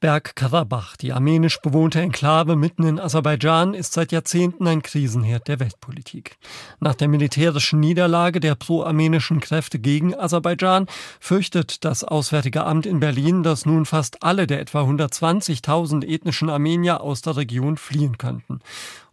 Bergkarabach, 0.00 0.96
die 0.96 1.12
armenisch 1.12 1.60
bewohnte 1.60 2.00
Enklave 2.00 2.54
mitten 2.54 2.84
in 2.84 3.00
Aserbaidschan, 3.00 3.74
ist 3.74 3.92
seit 3.92 4.12
Jahrzehnten 4.12 4.64
ein 4.68 4.80
Krisenherd 4.80 5.48
der 5.48 5.58
Weltpolitik. 5.58 6.36
Nach 6.78 6.94
der 6.94 7.08
militärischen 7.08 7.80
Niederlage 7.80 8.38
der 8.38 8.54
pro-armenischen 8.54 9.40
Kräfte 9.40 9.80
gegen 9.80 10.14
Aserbaidschan 10.14 10.86
fürchtet 11.18 11.84
das 11.84 12.04
Auswärtige 12.04 12.62
Amt 12.62 12.86
in 12.86 13.00
Berlin, 13.00 13.42
dass 13.42 13.66
nun 13.66 13.86
fast 13.86 14.22
alle 14.22 14.46
der 14.46 14.60
etwa 14.60 14.82
120.000 14.82 16.06
ethnischen 16.06 16.48
Armenier 16.48 17.00
aus 17.00 17.20
der 17.22 17.36
Region 17.36 17.76
fliehen 17.76 18.18
könnten. 18.18 18.60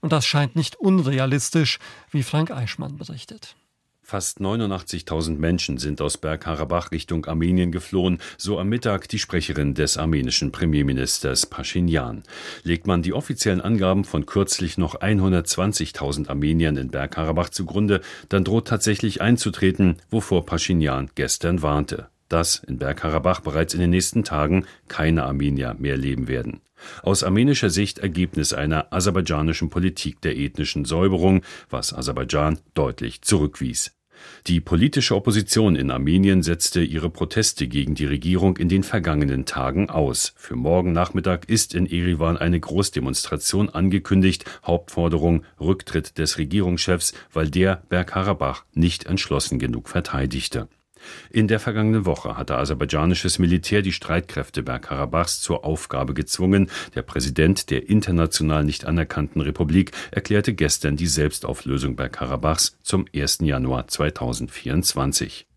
Und 0.01 0.11
das 0.11 0.27
scheint 0.27 0.55
nicht 0.55 0.75
unrealistisch, 0.75 1.79
wie 2.11 2.21
Frank 2.21 2.51
Eichmann 2.51 2.97
berichtet. 2.97 3.55
Fast 4.07 4.39
89.000 4.39 5.39
Menschen 5.39 5.79
sind 5.79 5.99
aus 5.99 6.19
Bergkarabach 6.19 6.91
Richtung 6.91 7.25
Armenien 7.25 7.71
geflohen, 7.71 8.19
so 8.37 8.59
am 8.59 8.69
Mittag 8.69 9.09
die 9.09 9.17
Sprecherin 9.17 9.73
des 9.73 9.97
armenischen 9.97 10.51
Premierministers 10.51 11.47
Pashinyan. 11.47 12.21
Legt 12.61 12.85
man 12.85 13.01
die 13.01 13.13
offiziellen 13.13 13.61
Angaben 13.61 14.03
von 14.03 14.27
kürzlich 14.27 14.77
noch 14.77 15.01
120.000 15.01 16.29
Armeniern 16.29 16.77
in 16.77 16.89
Bergkarabach 16.89 17.49
zugrunde, 17.49 18.01
dann 18.29 18.43
droht 18.43 18.67
tatsächlich 18.67 19.23
einzutreten, 19.23 19.97
wovor 20.11 20.45
Pashinyan 20.45 21.09
gestern 21.15 21.63
warnte 21.63 22.07
dass 22.29 22.57
in 22.57 22.77
Bergkarabach 22.77 23.41
bereits 23.41 23.73
in 23.73 23.79
den 23.79 23.89
nächsten 23.89 24.23
Tagen 24.23 24.65
keine 24.87 25.23
Armenier 25.23 25.75
mehr 25.77 25.97
leben 25.97 26.27
werden. 26.27 26.61
Aus 27.03 27.23
armenischer 27.23 27.69
Sicht 27.69 27.99
Ergebnis 27.99 28.53
einer 28.53 28.91
aserbaidschanischen 28.93 29.69
Politik 29.69 30.21
der 30.21 30.37
ethnischen 30.37 30.85
Säuberung, 30.85 31.41
was 31.69 31.93
Aserbaidschan 31.93 32.59
deutlich 32.73 33.21
zurückwies. 33.21 33.95
Die 34.47 34.61
politische 34.61 35.15
Opposition 35.15 35.75
in 35.75 35.91
Armenien 35.91 36.41
setzte 36.41 36.81
ihre 36.81 37.09
Proteste 37.09 37.67
gegen 37.67 37.95
die 37.95 38.05
Regierung 38.05 38.57
in 38.57 38.69
den 38.69 38.83
vergangenen 38.83 39.45
Tagen 39.45 39.89
aus. 39.89 40.33
Für 40.37 40.55
morgen 40.55 40.93
Nachmittag 40.93 41.49
ist 41.49 41.73
in 41.73 41.85
Erivan 41.85 42.37
eine 42.37 42.59
Großdemonstration 42.59 43.69
angekündigt. 43.69 44.45
Hauptforderung 44.65 45.43
Rücktritt 45.59 46.17
des 46.17 46.37
Regierungschefs, 46.37 47.13
weil 47.33 47.49
der 47.49 47.83
Bergkarabach 47.89 48.63
nicht 48.73 49.05
entschlossen 49.05 49.59
genug 49.59 49.89
verteidigte. 49.89 50.69
In 51.29 51.47
der 51.47 51.59
vergangenen 51.59 52.05
Woche 52.05 52.37
hatte 52.37 52.57
aserbaidschanisches 52.57 53.39
Militär 53.39 53.81
die 53.81 53.91
Streitkräfte 53.91 54.63
Bergkarabachs 54.63 55.41
zur 55.41 55.65
Aufgabe 55.65 56.13
gezwungen. 56.13 56.69
Der 56.93 57.01
Präsident 57.01 57.69
der 57.69 57.89
international 57.89 58.63
nicht 58.63 58.85
anerkannten 58.85 59.41
Republik 59.41 59.91
erklärte 60.11 60.53
gestern 60.53 60.95
die 60.97 61.07
Selbstauflösung 61.07 61.95
Bergkarabachs 61.95 62.77
zum 62.83 63.05
1. 63.13 63.39
Januar 63.41 63.87
2024. 63.87 65.47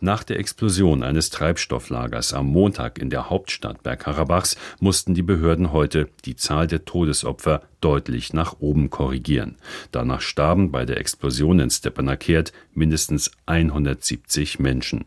Nach 0.00 0.24
der 0.24 0.38
Explosion 0.38 1.02
eines 1.02 1.30
Treibstofflagers 1.30 2.34
am 2.34 2.46
Montag 2.46 2.98
in 2.98 3.08
der 3.08 3.30
Hauptstadt 3.30 3.82
Bergkarabachs 3.82 4.56
mussten 4.78 5.14
die 5.14 5.22
Behörden 5.22 5.72
heute 5.72 6.08
die 6.24 6.36
Zahl 6.36 6.66
der 6.66 6.84
Todesopfer 6.84 7.62
deutlich 7.80 8.32
nach 8.32 8.56
oben 8.60 8.90
korrigieren. 8.90 9.56
Danach 9.92 10.20
starben 10.20 10.70
bei 10.70 10.84
der 10.84 10.98
Explosion 10.98 11.60
in 11.60 11.70
Stepanakert 11.70 12.52
mindestens 12.72 13.30
170 13.46 14.58
Menschen. 14.58 15.06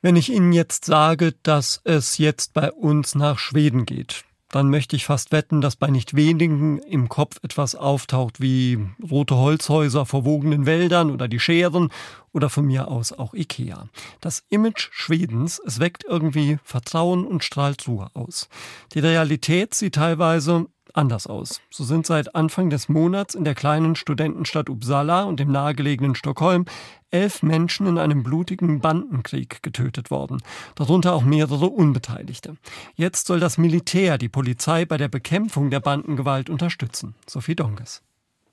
Wenn 0.00 0.16
ich 0.16 0.32
Ihnen 0.32 0.52
jetzt 0.52 0.86
sage, 0.86 1.34
dass 1.42 1.80
es 1.84 2.18
jetzt 2.18 2.54
bei 2.54 2.72
uns 2.72 3.14
nach 3.14 3.38
Schweden 3.38 3.86
geht, 3.86 4.24
dann 4.52 4.68
möchte 4.68 4.94
ich 4.94 5.06
fast 5.06 5.32
wetten, 5.32 5.60
dass 5.60 5.76
bei 5.76 5.88
nicht 5.88 6.14
wenigen 6.14 6.78
im 6.78 7.08
Kopf 7.08 7.38
etwas 7.42 7.74
auftaucht 7.74 8.40
wie 8.40 8.78
rote 9.10 9.34
Holzhäuser 9.34 10.06
verwogenen 10.06 10.66
Wäldern 10.66 11.10
oder 11.10 11.26
die 11.26 11.40
Scheren 11.40 11.90
oder 12.32 12.50
von 12.50 12.66
mir 12.66 12.88
aus 12.88 13.12
auch 13.12 13.34
Ikea. 13.34 13.88
Das 14.20 14.44
Image 14.50 14.90
Schwedens, 14.92 15.60
es 15.66 15.80
weckt 15.80 16.04
irgendwie 16.04 16.58
Vertrauen 16.62 17.26
und 17.26 17.42
strahlt 17.42 17.88
Ruhe 17.88 18.10
aus. 18.14 18.48
Die 18.94 19.00
Realität 19.00 19.74
sieht 19.74 19.94
teilweise 19.94 20.66
anders 20.94 21.26
aus. 21.26 21.60
So 21.70 21.84
sind 21.84 22.06
seit 22.06 22.34
Anfang 22.34 22.70
des 22.70 22.88
Monats 22.88 23.34
in 23.34 23.44
der 23.44 23.54
kleinen 23.54 23.96
Studentenstadt 23.96 24.68
Uppsala 24.68 25.22
und 25.24 25.40
im 25.40 25.50
nahegelegenen 25.52 26.14
Stockholm 26.14 26.64
elf 27.10 27.42
Menschen 27.42 27.86
in 27.86 27.98
einem 27.98 28.22
blutigen 28.22 28.80
Bandenkrieg 28.80 29.62
getötet 29.62 30.10
worden, 30.10 30.42
darunter 30.74 31.12
auch 31.12 31.24
mehrere 31.24 31.66
Unbeteiligte. 31.66 32.56
Jetzt 32.94 33.26
soll 33.26 33.40
das 33.40 33.58
Militär 33.58 34.18
die 34.18 34.28
Polizei 34.28 34.84
bei 34.84 34.96
der 34.96 35.08
Bekämpfung 35.08 35.70
der 35.70 35.80
Bandengewalt 35.80 36.48
unterstützen. 36.48 37.14
Sophie 37.26 37.54
Donges. 37.54 38.02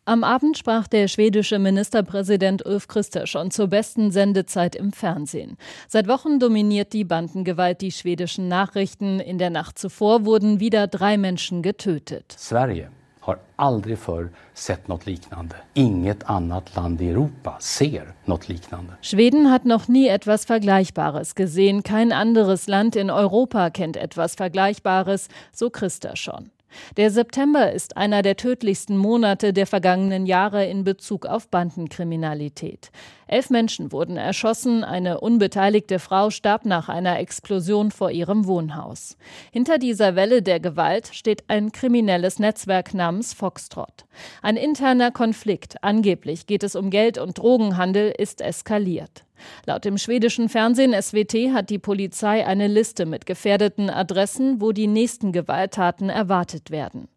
Am 0.10 0.24
Abend 0.24 0.58
sprach 0.58 0.88
der 0.88 1.08
schwedische 1.08 1.60
Ministerpräsident 1.60 2.66
Ulf 2.66 2.88
Kristersson 2.88 3.52
zur 3.52 3.68
besten 3.68 4.10
Sendezeit 4.10 4.76
im 4.76 4.92
Fernsehen. 4.92 5.56
Seit 5.88 6.08
Wochen 6.08 6.40
dominiert 6.40 6.94
die 6.94 7.04
Bandengewalt 7.04 7.82
die 7.82 7.92
schwedischen 7.92 8.48
Nachrichten. 8.48 9.20
In 9.20 9.38
der 9.38 9.52
Nacht 9.52 9.78
zuvor 9.78 10.26
wurden 10.26 10.60
wieder 10.60 10.88
drei 10.88 11.20
Menschen 11.20 11.62
getötet. 11.62 12.34
Sverige 12.40 12.90
har 13.22 13.38
aldrig 13.58 14.00
förr 14.00 14.32
sett 14.56 14.88
något 14.88 15.06
liknande. 15.06 15.56
Inget 15.76 16.28
annat 16.28 16.76
land 16.76 17.02
i 17.02 17.12
Europa 17.12 17.58
ser 17.60 18.16
något 18.26 18.48
liknande. 18.48 18.98
Schweden 19.02 19.52
hat 19.52 19.66
noch 19.66 19.88
nie 19.88 20.08
etwas 20.08 20.44
Vergleichbares 20.44 21.36
gesehen. 21.36 21.84
Kein 21.84 22.12
anderes 22.12 22.68
Land 22.68 22.96
in 22.96 23.12
Europa 23.12 23.70
kennt 23.70 23.96
etwas 23.96 24.34
Vergleichbares, 24.34 25.28
so 25.54 25.70
Kristersson. 25.70 26.50
Der 26.98 27.12
September 27.12 27.72
ist 27.72 27.98
einer 27.98 28.22
der 28.22 28.36
tödlichsten 28.36 28.98
Monate 28.98 29.54
der 29.54 29.68
vergangenen 29.68 30.26
Jahre 30.26 30.66
in 30.66 30.84
Bezug 30.84 31.26
auf 31.26 31.48
Bandenkriminalität. 31.50 32.92
Elf 33.28 33.50
Menschen 33.50 33.92
wurden 33.92 34.18
erschossen, 34.18 34.84
eine 34.84 35.20
unbeteiligte 35.20 36.00
Frau 36.00 36.32
starb 36.32 36.66
nach 36.66 36.90
einer 36.90 37.20
Explosion 37.20 37.92
vor 37.92 38.10
ihrem 38.10 38.48
Wohnhaus. 38.48 39.18
Hinter 39.52 39.78
dieser 39.78 40.16
Welle 40.16 40.42
der 40.42 40.60
Gewalt 40.60 41.10
steht 41.14 41.44
ein 41.48 41.72
kriminelles 41.72 42.40
Netzwerk 42.40 42.94
namens 42.94 43.34
Foxtrot. 43.34 44.06
Ein 44.42 44.58
interner 44.58 45.12
Konflikt, 45.12 45.84
angeblich 45.84 46.48
geht 46.48 46.64
es 46.64 46.76
um 46.76 46.90
Geld 46.90 47.18
und 47.18 47.38
Drogenhandel, 47.38 48.14
ist 48.18 48.42
eskaliert. 48.42 49.26
Laut 49.66 49.86
dem 49.86 49.98
schwedischen 49.98 50.50
Fernsehen 50.50 50.94
SWT 50.94 51.54
hat 51.54 51.70
die 51.70 51.80
Polizei 51.80 52.46
eine 52.46 52.68
Liste 52.68 53.06
mit 53.06 53.26
gefährdeten 53.26 53.90
Adressen, 53.90 54.62
wo 54.62 54.72
die 54.72 54.88
nächsten 54.88 55.32
Gewalttaten 55.32 56.10
erwartet 56.10 56.72
werden. 56.72 57.08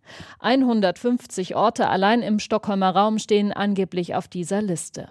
150 0.40 1.56
Orte 1.56 1.88
allein 1.88 2.22
im 2.22 2.38
Stockholmer 2.38 2.90
Raum 2.90 3.18
stehen 3.18 3.52
angeblich 3.52 4.14
auf 4.14 4.28
dieser 4.28 4.62
Liste. 4.62 5.08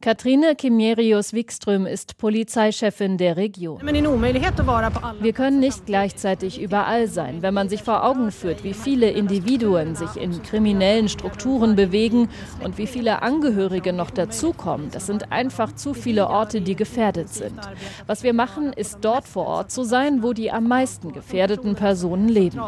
Katrine 0.00 0.54
Kimerius 0.54 1.32
Wikström 1.32 1.86
ist 1.86 2.18
Polizeichefin 2.18 3.18
der 3.18 3.36
Region. 3.36 3.80
Wir 3.82 5.32
können 5.32 5.60
nicht 5.60 5.86
gleichzeitig 5.86 6.60
überall 6.60 7.08
sein. 7.08 7.42
Wenn 7.42 7.54
man 7.54 7.68
sich 7.68 7.82
vor 7.82 8.04
Augen 8.04 8.32
führt, 8.32 8.64
wie 8.64 8.74
viele 8.74 9.10
Individuen 9.10 9.94
sich 9.94 10.16
in 10.16 10.42
kriminellen 10.42 11.08
Strukturen 11.08 11.76
bewegen 11.76 12.28
und 12.62 12.78
wie 12.78 12.86
viele 12.86 13.22
Angehörige 13.22 13.92
noch 13.92 14.10
dazukommen, 14.10 14.90
das 14.90 15.06
sind 15.06 15.32
einfach 15.32 15.72
zu 15.74 15.94
viele 15.94 16.28
Orte, 16.28 16.60
die 16.60 16.76
gefährdet 16.76 17.28
sind. 17.28 17.60
Was 18.06 18.22
wir 18.22 18.32
machen, 18.32 18.72
ist 18.72 18.98
dort 19.02 19.26
vor 19.28 19.46
Ort 19.46 19.70
zu 19.70 19.84
sein, 19.84 20.22
wo 20.22 20.32
die 20.32 20.50
am 20.50 20.68
meisten 20.68 21.12
gefährdeten 21.12 21.74
Personen 21.74 22.28
leben. 22.28 22.60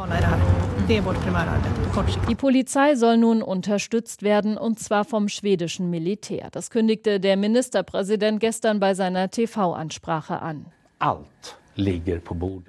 Die 2.29 2.35
Polizei 2.35 2.95
soll 2.95 3.17
nun 3.17 3.43
unterstützt 3.43 4.23
werden, 4.23 4.59
und 4.59 4.79
zwar 4.79 5.05
vom 5.05 5.29
schwedischen 5.29 5.89
Militär. 5.89 6.49
Das 6.53 6.71
kündigte 6.95 7.19
der 7.19 7.37
Ministerpräsident 7.37 8.39
gestern 8.39 8.79
bei 8.79 8.95
seiner 8.95 9.29
TV-Ansprache 9.29 10.41
an. 10.41 10.67
Alt 11.01 11.59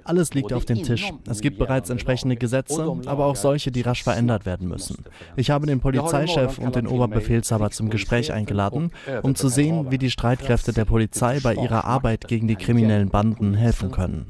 Alles 0.04 0.34
liegt 0.34 0.52
auf 0.52 0.64
dem 0.64 0.82
Tisch. 0.82 1.10
Es 1.28 1.40
gibt 1.40 1.58
bereits 1.58 1.90
entsprechende 1.90 2.36
Gesetze, 2.36 3.00
aber 3.06 3.26
auch 3.26 3.36
solche, 3.36 3.70
die 3.70 3.82
rasch 3.82 4.02
verändert 4.02 4.46
werden 4.46 4.68
müssen. 4.68 5.04
Ich 5.36 5.50
habe 5.50 5.66
den 5.66 5.80
Polizeichef 5.80 6.58
und 6.58 6.76
den 6.76 6.86
Oberbefehlshaber 6.86 7.70
zum 7.70 7.90
Gespräch 7.90 8.32
eingeladen, 8.32 8.90
um 9.22 9.34
zu 9.34 9.48
sehen, 9.48 9.90
wie 9.90 9.98
die 9.98 10.10
Streitkräfte 10.10 10.72
der 10.72 10.84
Polizei 10.84 11.40
bei 11.40 11.54
ihrer 11.54 11.84
Arbeit 11.84 12.28
gegen 12.28 12.48
die 12.48 12.56
kriminellen 12.56 13.10
Banden 13.10 13.54
helfen 13.54 13.90
können. 13.90 14.26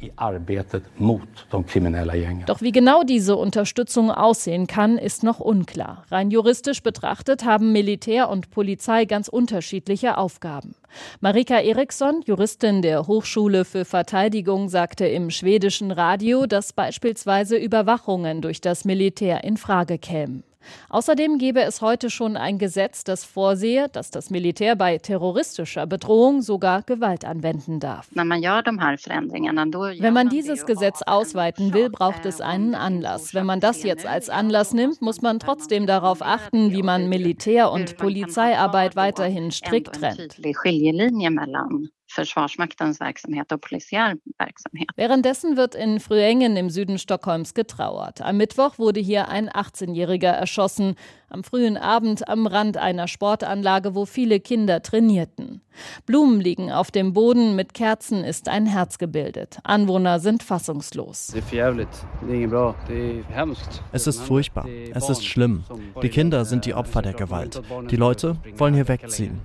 Doch 2.46 2.60
wie 2.60 2.72
genau 2.72 3.02
diese 3.02 3.36
Unterstützung 3.36 4.10
aussehen 4.10 4.66
kann, 4.66 4.98
ist 4.98 5.22
noch 5.22 5.40
unklar. 5.40 6.04
Rein 6.10 6.30
juristisch 6.30 6.82
betrachtet 6.82 7.44
haben 7.44 7.72
Militär 7.72 8.28
und 8.28 8.50
Polizei 8.50 9.04
ganz 9.04 9.28
unterschiedliche 9.28 10.18
Aufgaben. 10.18 10.74
Marika 11.20 11.61
Eriksson, 11.61 12.22
Juristin 12.24 12.82
der 12.82 13.06
Hochschule 13.06 13.64
für 13.64 13.85
Verteidigung, 13.85 14.68
sagte 14.68 15.06
im 15.06 15.30
schwedischen 15.30 15.90
Radio, 15.90 16.46
dass 16.46 16.72
beispielsweise 16.72 17.56
Überwachungen 17.56 18.42
durch 18.42 18.61
das 18.61 18.85
Militär 18.85 19.44
in 19.44 19.56
Frage 19.56 19.98
kämen. 19.98 20.42
Außerdem 20.88 21.38
gäbe 21.38 21.62
es 21.62 21.81
heute 21.83 22.11
schon 22.11 22.37
ein 22.37 22.59
Gesetz, 22.59 23.05
das 23.05 23.24
vorsehe, 23.24 23.88
dass 23.88 24.11
das 24.11 24.31
Militär 24.31 24.76
bei 24.76 24.98
terroristischer 24.98 25.87
Bedrohung 25.87 26.42
sogar 26.42 26.83
Gewalt 26.83 27.24
anwenden 27.24 27.81
darf. 27.81 28.09
Wenn 30.00 30.12
man 30.14 30.29
dieses 30.29 30.66
Gesetz 30.66 31.02
ausweiten 31.02 31.72
will, 31.74 31.90
braucht 31.90 32.24
es 32.26 32.40
einen 32.40 32.74
Anlass. 32.74 33.35
Wenn 33.35 33.46
man 33.46 33.61
das 33.61 33.83
jetzt 33.83 34.07
als 34.07 34.29
Anlass 34.31 34.72
nimmt, 34.72 35.00
muss 35.02 35.22
man 35.22 35.38
trotzdem 35.38 35.87
darauf 35.87 36.22
achten, 36.22 36.72
wie 36.72 36.83
man 36.83 37.09
Militär- 37.09 37.70
und 37.72 37.96
Polizeiarbeit 37.96 38.96
weiterhin 38.96 39.50
strikt 39.50 39.94
trennt. 39.96 40.38
Försvarsmaktens 42.08 42.98
Verksamhet 42.98 43.52
und 43.52 43.60
polisiär 43.60 44.14
Verksamhet. 44.36 44.88
Währenddessen 44.96 45.56
wird 45.56 45.74
in 45.74 46.00
Früengen 46.00 46.56
im 46.56 46.70
Süden 46.70 46.98
Stockholms 46.98 47.54
getrauert. 47.54 48.22
Am 48.22 48.36
Mittwoch 48.36 48.78
wurde 48.78 49.00
hier 49.00 49.28
ein 49.28 49.50
18-Jähriger 49.50 50.30
erschossen, 50.30 50.94
am 51.28 51.42
frühen 51.42 51.76
Abend 51.76 52.28
am 52.28 52.46
Rand 52.46 52.76
einer 52.76 53.08
Sportanlage, 53.08 53.94
wo 53.94 54.06
viele 54.06 54.40
Kinder 54.40 54.82
trainierten. 54.82 55.60
Blumen 56.06 56.40
liegen 56.40 56.70
auf 56.70 56.90
dem 56.90 57.12
Boden, 57.12 57.56
mit 57.56 57.74
Kerzen 57.74 58.24
ist 58.24 58.48
ein 58.48 58.66
Herz 58.66 58.98
gebildet. 58.98 59.58
Anwohner 59.64 60.20
sind 60.20 60.42
fassungslos. 60.42 61.34
Es 63.92 64.06
ist 64.06 64.20
furchtbar, 64.22 64.66
es 64.94 65.08
ist 65.10 65.26
schlimm. 65.26 65.64
Die 66.02 66.08
Kinder 66.08 66.44
sind 66.44 66.64
die 66.64 66.74
Opfer 66.74 67.02
der 67.02 67.14
Gewalt. 67.14 67.60
Die 67.90 67.96
Leute 67.96 68.36
wollen 68.56 68.74
hier 68.74 68.88
wegziehen. 68.88 69.40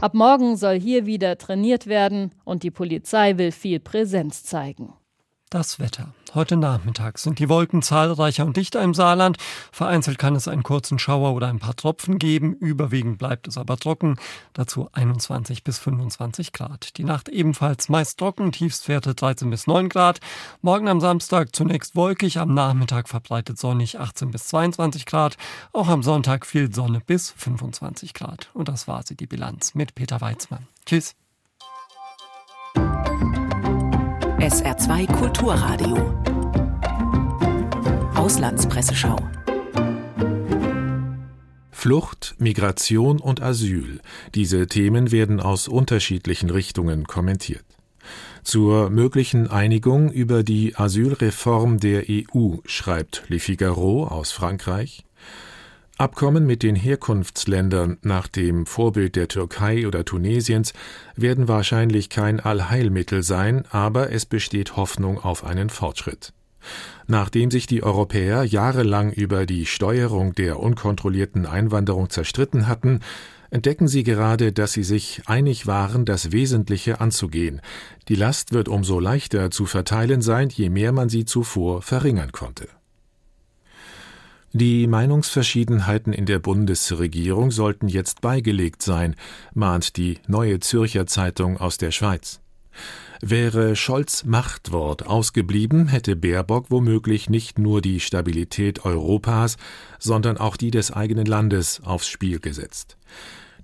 Ab 0.00 0.14
morgen 0.14 0.56
soll 0.56 0.78
hier 0.78 1.06
wieder 1.06 1.38
trainiert 1.38 1.86
werden 1.86 2.32
und 2.44 2.62
die 2.62 2.70
Polizei 2.70 3.38
will 3.38 3.50
viel 3.50 3.80
Präsenz 3.80 4.44
zeigen. 4.44 4.92
Das 5.52 5.78
Wetter. 5.78 6.14
Heute 6.32 6.56
Nachmittag 6.56 7.18
sind 7.18 7.38
die 7.38 7.50
Wolken 7.50 7.82
zahlreicher 7.82 8.46
und 8.46 8.56
dichter 8.56 8.80
im 8.80 8.94
Saarland. 8.94 9.36
Vereinzelt 9.70 10.18
kann 10.18 10.34
es 10.34 10.48
einen 10.48 10.62
kurzen 10.62 10.98
Schauer 10.98 11.34
oder 11.34 11.48
ein 11.48 11.58
paar 11.58 11.76
Tropfen 11.76 12.18
geben. 12.18 12.54
Überwiegend 12.54 13.18
bleibt 13.18 13.46
es 13.46 13.58
aber 13.58 13.76
trocken. 13.76 14.16
Dazu 14.54 14.88
21 14.92 15.62
bis 15.62 15.78
25 15.78 16.52
Grad. 16.52 16.96
Die 16.96 17.04
Nacht 17.04 17.28
ebenfalls 17.28 17.90
meist 17.90 18.18
trocken, 18.18 18.50
Tiefstwerte 18.50 19.14
13 19.14 19.50
bis 19.50 19.66
9 19.66 19.90
Grad. 19.90 20.20
Morgen 20.62 20.88
am 20.88 21.00
Samstag 21.02 21.54
zunächst 21.54 21.96
wolkig, 21.96 22.38
am 22.38 22.54
Nachmittag 22.54 23.10
verbreitet 23.10 23.58
sonnig 23.58 24.00
18 24.00 24.30
bis 24.30 24.46
22 24.46 25.04
Grad. 25.04 25.36
Auch 25.74 25.88
am 25.88 26.02
Sonntag 26.02 26.46
viel 26.46 26.74
Sonne 26.74 27.02
bis 27.06 27.30
25 27.30 28.14
Grad. 28.14 28.48
Und 28.54 28.68
das 28.68 28.88
war 28.88 29.02
sie, 29.04 29.16
die 29.16 29.26
Bilanz 29.26 29.74
mit 29.74 29.94
Peter 29.94 30.22
Weizmann. 30.22 30.66
Tschüss. 30.86 31.14
SR2 34.42 35.06
Kulturradio. 35.06 35.96
Auslandspresseschau. 38.16 39.16
Flucht, 41.70 42.34
Migration 42.38 43.20
und 43.20 43.40
Asyl. 43.40 44.00
Diese 44.34 44.66
Themen 44.66 45.12
werden 45.12 45.38
aus 45.38 45.68
unterschiedlichen 45.68 46.50
Richtungen 46.50 47.06
kommentiert. 47.06 47.64
Zur 48.42 48.90
möglichen 48.90 49.46
Einigung 49.46 50.10
über 50.10 50.42
die 50.42 50.74
Asylreform 50.74 51.78
der 51.78 52.06
EU 52.10 52.56
schreibt 52.64 53.22
Le 53.28 53.38
Figaro 53.38 54.08
aus 54.08 54.32
Frankreich. 54.32 55.04
Abkommen 55.98 56.46
mit 56.46 56.62
den 56.62 56.74
Herkunftsländern 56.74 57.98
nach 58.02 58.26
dem 58.26 58.66
Vorbild 58.66 59.14
der 59.14 59.28
Türkei 59.28 59.86
oder 59.86 60.04
Tunesiens 60.04 60.72
werden 61.16 61.48
wahrscheinlich 61.48 62.08
kein 62.08 62.40
Allheilmittel 62.40 63.22
sein, 63.22 63.64
aber 63.70 64.10
es 64.10 64.26
besteht 64.26 64.76
Hoffnung 64.76 65.18
auf 65.18 65.44
einen 65.44 65.70
Fortschritt. 65.70 66.32
Nachdem 67.06 67.50
sich 67.50 67.66
die 67.66 67.82
Europäer 67.82 68.44
jahrelang 68.44 69.12
über 69.12 69.46
die 69.46 69.66
Steuerung 69.66 70.34
der 70.34 70.60
unkontrollierten 70.60 71.46
Einwanderung 71.46 72.08
zerstritten 72.08 72.68
hatten, 72.68 73.00
entdecken 73.50 73.86
sie 73.86 74.02
gerade, 74.02 74.52
dass 74.52 74.72
sie 74.72 74.84
sich 74.84 75.22
einig 75.26 75.66
waren, 75.66 76.04
das 76.04 76.32
Wesentliche 76.32 77.00
anzugehen. 77.00 77.60
Die 78.08 78.14
Last 78.14 78.52
wird 78.52 78.68
umso 78.68 78.98
leichter 78.98 79.50
zu 79.50 79.66
verteilen 79.66 80.22
sein, 80.22 80.48
je 80.48 80.70
mehr 80.70 80.92
man 80.92 81.10
sie 81.10 81.26
zuvor 81.26 81.82
verringern 81.82 82.32
konnte. 82.32 82.68
Die 84.54 84.86
Meinungsverschiedenheiten 84.86 86.12
in 86.12 86.26
der 86.26 86.38
Bundesregierung 86.38 87.50
sollten 87.50 87.88
jetzt 87.88 88.20
beigelegt 88.20 88.82
sein, 88.82 89.16
mahnt 89.54 89.96
die 89.96 90.18
Neue 90.26 90.60
Zürcher 90.60 91.06
Zeitung 91.06 91.56
aus 91.56 91.78
der 91.78 91.90
Schweiz. 91.90 92.40
Wäre 93.22 93.76
Scholz 93.76 94.24
Machtwort 94.24 95.06
ausgeblieben, 95.06 95.88
hätte 95.88 96.16
Baerbock 96.16 96.66
womöglich 96.70 97.30
nicht 97.30 97.58
nur 97.58 97.80
die 97.80 97.98
Stabilität 97.98 98.84
Europas, 98.84 99.56
sondern 99.98 100.36
auch 100.36 100.58
die 100.58 100.70
des 100.70 100.90
eigenen 100.90 101.24
Landes 101.24 101.80
aufs 101.82 102.08
Spiel 102.08 102.38
gesetzt. 102.38 102.98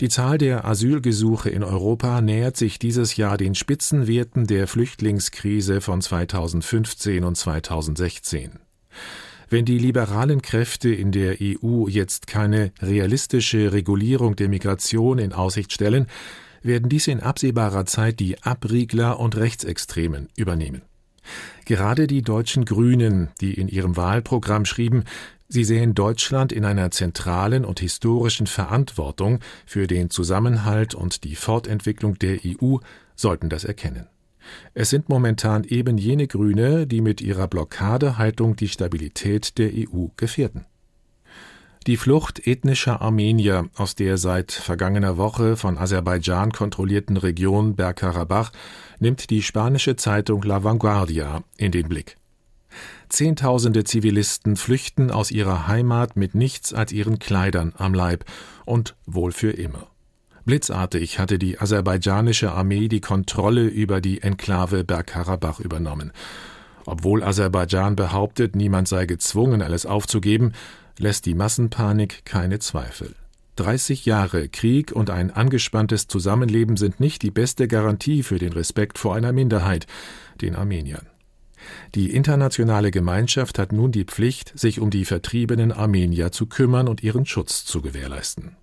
Die 0.00 0.08
Zahl 0.08 0.38
der 0.38 0.64
Asylgesuche 0.64 1.50
in 1.50 1.64
Europa 1.64 2.22
nähert 2.22 2.56
sich 2.56 2.78
dieses 2.78 3.16
Jahr 3.16 3.36
den 3.36 3.54
Spitzenwerten 3.54 4.46
der 4.46 4.66
Flüchtlingskrise 4.66 5.82
von 5.82 6.00
2015 6.00 7.24
und 7.24 7.36
2016. 7.36 8.60
Wenn 9.50 9.64
die 9.64 9.78
liberalen 9.78 10.42
Kräfte 10.42 10.90
in 10.90 11.10
der 11.10 11.36
EU 11.40 11.88
jetzt 11.88 12.26
keine 12.26 12.70
realistische 12.82 13.72
Regulierung 13.72 14.36
der 14.36 14.48
Migration 14.48 15.18
in 15.18 15.32
Aussicht 15.32 15.72
stellen, 15.72 16.06
werden 16.62 16.90
dies 16.90 17.06
in 17.06 17.20
absehbarer 17.20 17.86
Zeit 17.86 18.20
die 18.20 18.42
Abriegler 18.42 19.18
und 19.18 19.36
Rechtsextremen 19.36 20.28
übernehmen. 20.36 20.82
Gerade 21.64 22.06
die 22.06 22.22
deutschen 22.22 22.66
Grünen, 22.66 23.28
die 23.40 23.54
in 23.54 23.68
ihrem 23.68 23.96
Wahlprogramm 23.96 24.66
schrieben, 24.66 25.04
sie 25.48 25.64
sehen 25.64 25.94
Deutschland 25.94 26.52
in 26.52 26.66
einer 26.66 26.90
zentralen 26.90 27.64
und 27.64 27.80
historischen 27.80 28.46
Verantwortung 28.46 29.40
für 29.64 29.86
den 29.86 30.10
Zusammenhalt 30.10 30.94
und 30.94 31.24
die 31.24 31.36
Fortentwicklung 31.36 32.18
der 32.18 32.38
EU, 32.44 32.76
sollten 33.14 33.48
das 33.48 33.64
erkennen. 33.64 34.08
Es 34.74 34.90
sind 34.90 35.08
momentan 35.08 35.64
eben 35.64 35.98
jene 35.98 36.26
Grüne, 36.26 36.86
die 36.86 37.00
mit 37.00 37.20
ihrer 37.20 37.48
Blockadehaltung 37.48 38.56
die 38.56 38.68
Stabilität 38.68 39.58
der 39.58 39.70
EU 39.74 40.06
gefährden. 40.16 40.66
Die 41.86 41.96
Flucht 41.96 42.46
ethnischer 42.46 43.00
Armenier 43.00 43.70
aus 43.76 43.94
der 43.94 44.18
seit 44.18 44.52
vergangener 44.52 45.16
Woche 45.16 45.56
von 45.56 45.78
Aserbaidschan 45.78 46.52
kontrollierten 46.52 47.16
Region 47.16 47.76
Bergkarabach 47.76 48.52
nimmt 48.98 49.30
die 49.30 49.42
spanische 49.42 49.96
Zeitung 49.96 50.42
La 50.42 50.64
Vanguardia 50.64 51.42
in 51.56 51.72
den 51.72 51.88
Blick. 51.88 52.16
Zehntausende 53.08 53.84
Zivilisten 53.84 54.56
flüchten 54.56 55.10
aus 55.10 55.30
ihrer 55.30 55.66
Heimat 55.66 56.16
mit 56.16 56.34
nichts 56.34 56.74
als 56.74 56.92
ihren 56.92 57.18
Kleidern 57.18 57.72
am 57.76 57.94
Leib 57.94 58.26
und 58.66 58.94
wohl 59.06 59.32
für 59.32 59.50
immer. 59.50 59.88
Blitzartig 60.48 61.18
hatte 61.18 61.38
die 61.38 61.60
aserbaidschanische 61.60 62.52
Armee 62.52 62.88
die 62.88 63.02
Kontrolle 63.02 63.66
über 63.66 64.00
die 64.00 64.22
Enklave 64.22 64.82
Bergkarabach 64.82 65.60
übernommen. 65.60 66.10
Obwohl 66.86 67.22
Aserbaidschan 67.22 67.96
behauptet, 67.96 68.56
niemand 68.56 68.88
sei 68.88 69.04
gezwungen, 69.04 69.60
alles 69.60 69.84
aufzugeben, 69.84 70.54
lässt 70.96 71.26
die 71.26 71.34
Massenpanik 71.34 72.24
keine 72.24 72.60
Zweifel. 72.60 73.14
30 73.56 74.06
Jahre 74.06 74.48
Krieg 74.48 74.90
und 74.90 75.10
ein 75.10 75.30
angespanntes 75.30 76.08
Zusammenleben 76.08 76.78
sind 76.78 76.98
nicht 76.98 77.20
die 77.20 77.30
beste 77.30 77.68
Garantie 77.68 78.22
für 78.22 78.38
den 78.38 78.54
Respekt 78.54 78.96
vor 78.96 79.14
einer 79.14 79.32
Minderheit, 79.32 79.86
den 80.40 80.56
Armeniern. 80.56 81.08
Die 81.94 82.14
internationale 82.14 82.90
Gemeinschaft 82.90 83.58
hat 83.58 83.72
nun 83.72 83.92
die 83.92 84.04
Pflicht, 84.04 84.58
sich 84.58 84.80
um 84.80 84.88
die 84.88 85.04
vertriebenen 85.04 85.72
Armenier 85.72 86.32
zu 86.32 86.46
kümmern 86.46 86.88
und 86.88 87.02
ihren 87.02 87.26
Schutz 87.26 87.66
zu 87.66 87.82
gewährleisten. 87.82 88.56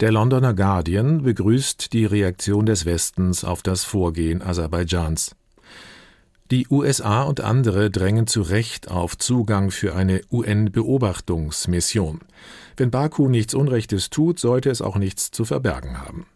Der 0.00 0.12
Londoner 0.12 0.54
Guardian 0.54 1.22
begrüßt 1.22 1.92
die 1.92 2.04
Reaktion 2.04 2.66
des 2.66 2.84
Westens 2.84 3.44
auf 3.44 3.62
das 3.62 3.84
Vorgehen 3.84 4.42
Aserbaidschans. 4.42 5.34
Die 6.50 6.68
USA 6.70 7.22
und 7.22 7.40
andere 7.40 7.90
drängen 7.90 8.28
zu 8.28 8.42
Recht 8.42 8.88
auf 8.88 9.18
Zugang 9.18 9.72
für 9.72 9.96
eine 9.96 10.20
UN-Beobachtungsmission. 10.30 12.20
Wenn 12.76 12.92
Baku 12.92 13.28
nichts 13.28 13.52
Unrechtes 13.54 14.10
tut, 14.10 14.38
sollte 14.38 14.70
es 14.70 14.80
auch 14.80 14.96
nichts 14.96 15.32
zu 15.32 15.44
verbergen 15.44 15.98
haben. 15.98 16.26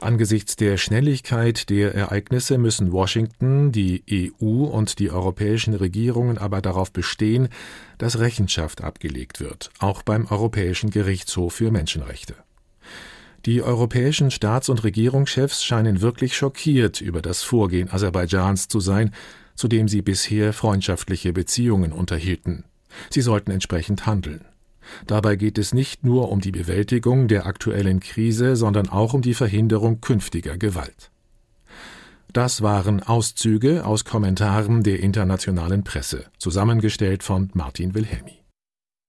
Angesichts 0.00 0.56
der 0.56 0.76
Schnelligkeit 0.76 1.70
der 1.70 1.94
Ereignisse 1.94 2.58
müssen 2.58 2.92
Washington, 2.92 3.72
die 3.72 4.02
EU 4.42 4.64
und 4.64 4.98
die 4.98 5.10
europäischen 5.10 5.74
Regierungen 5.74 6.38
aber 6.38 6.60
darauf 6.60 6.92
bestehen, 6.92 7.48
dass 7.98 8.18
Rechenschaft 8.18 8.82
abgelegt 8.82 9.40
wird, 9.40 9.70
auch 9.78 10.02
beim 10.02 10.26
Europäischen 10.26 10.90
Gerichtshof 10.90 11.54
für 11.54 11.70
Menschenrechte. 11.70 12.34
Die 13.46 13.62
europäischen 13.62 14.32
Staats- 14.32 14.68
und 14.68 14.82
Regierungschefs 14.82 15.64
scheinen 15.64 16.00
wirklich 16.00 16.36
schockiert 16.36 17.00
über 17.00 17.22
das 17.22 17.44
Vorgehen 17.44 17.88
Aserbaidschans 17.88 18.66
zu 18.66 18.80
sein, 18.80 19.12
zu 19.54 19.68
dem 19.68 19.86
sie 19.86 20.02
bisher 20.02 20.52
freundschaftliche 20.52 21.32
Beziehungen 21.32 21.92
unterhielten. 21.92 22.64
Sie 23.08 23.20
sollten 23.20 23.52
entsprechend 23.52 24.04
handeln. 24.04 24.44
Dabei 25.06 25.36
geht 25.36 25.58
es 25.58 25.72
nicht 25.72 26.04
nur 26.04 26.30
um 26.30 26.40
die 26.40 26.50
Bewältigung 26.50 27.28
der 27.28 27.46
aktuellen 27.46 28.00
Krise, 28.00 28.56
sondern 28.56 28.88
auch 28.88 29.14
um 29.14 29.22
die 29.22 29.34
Verhinderung 29.34 30.00
künftiger 30.00 30.58
Gewalt. 30.58 31.12
Das 32.32 32.62
waren 32.62 33.00
Auszüge 33.00 33.86
aus 33.86 34.04
Kommentaren 34.04 34.82
der 34.82 35.00
internationalen 35.00 35.84
Presse, 35.84 36.26
zusammengestellt 36.38 37.22
von 37.22 37.50
Martin 37.54 37.94
Wilhelmi. 37.94 38.45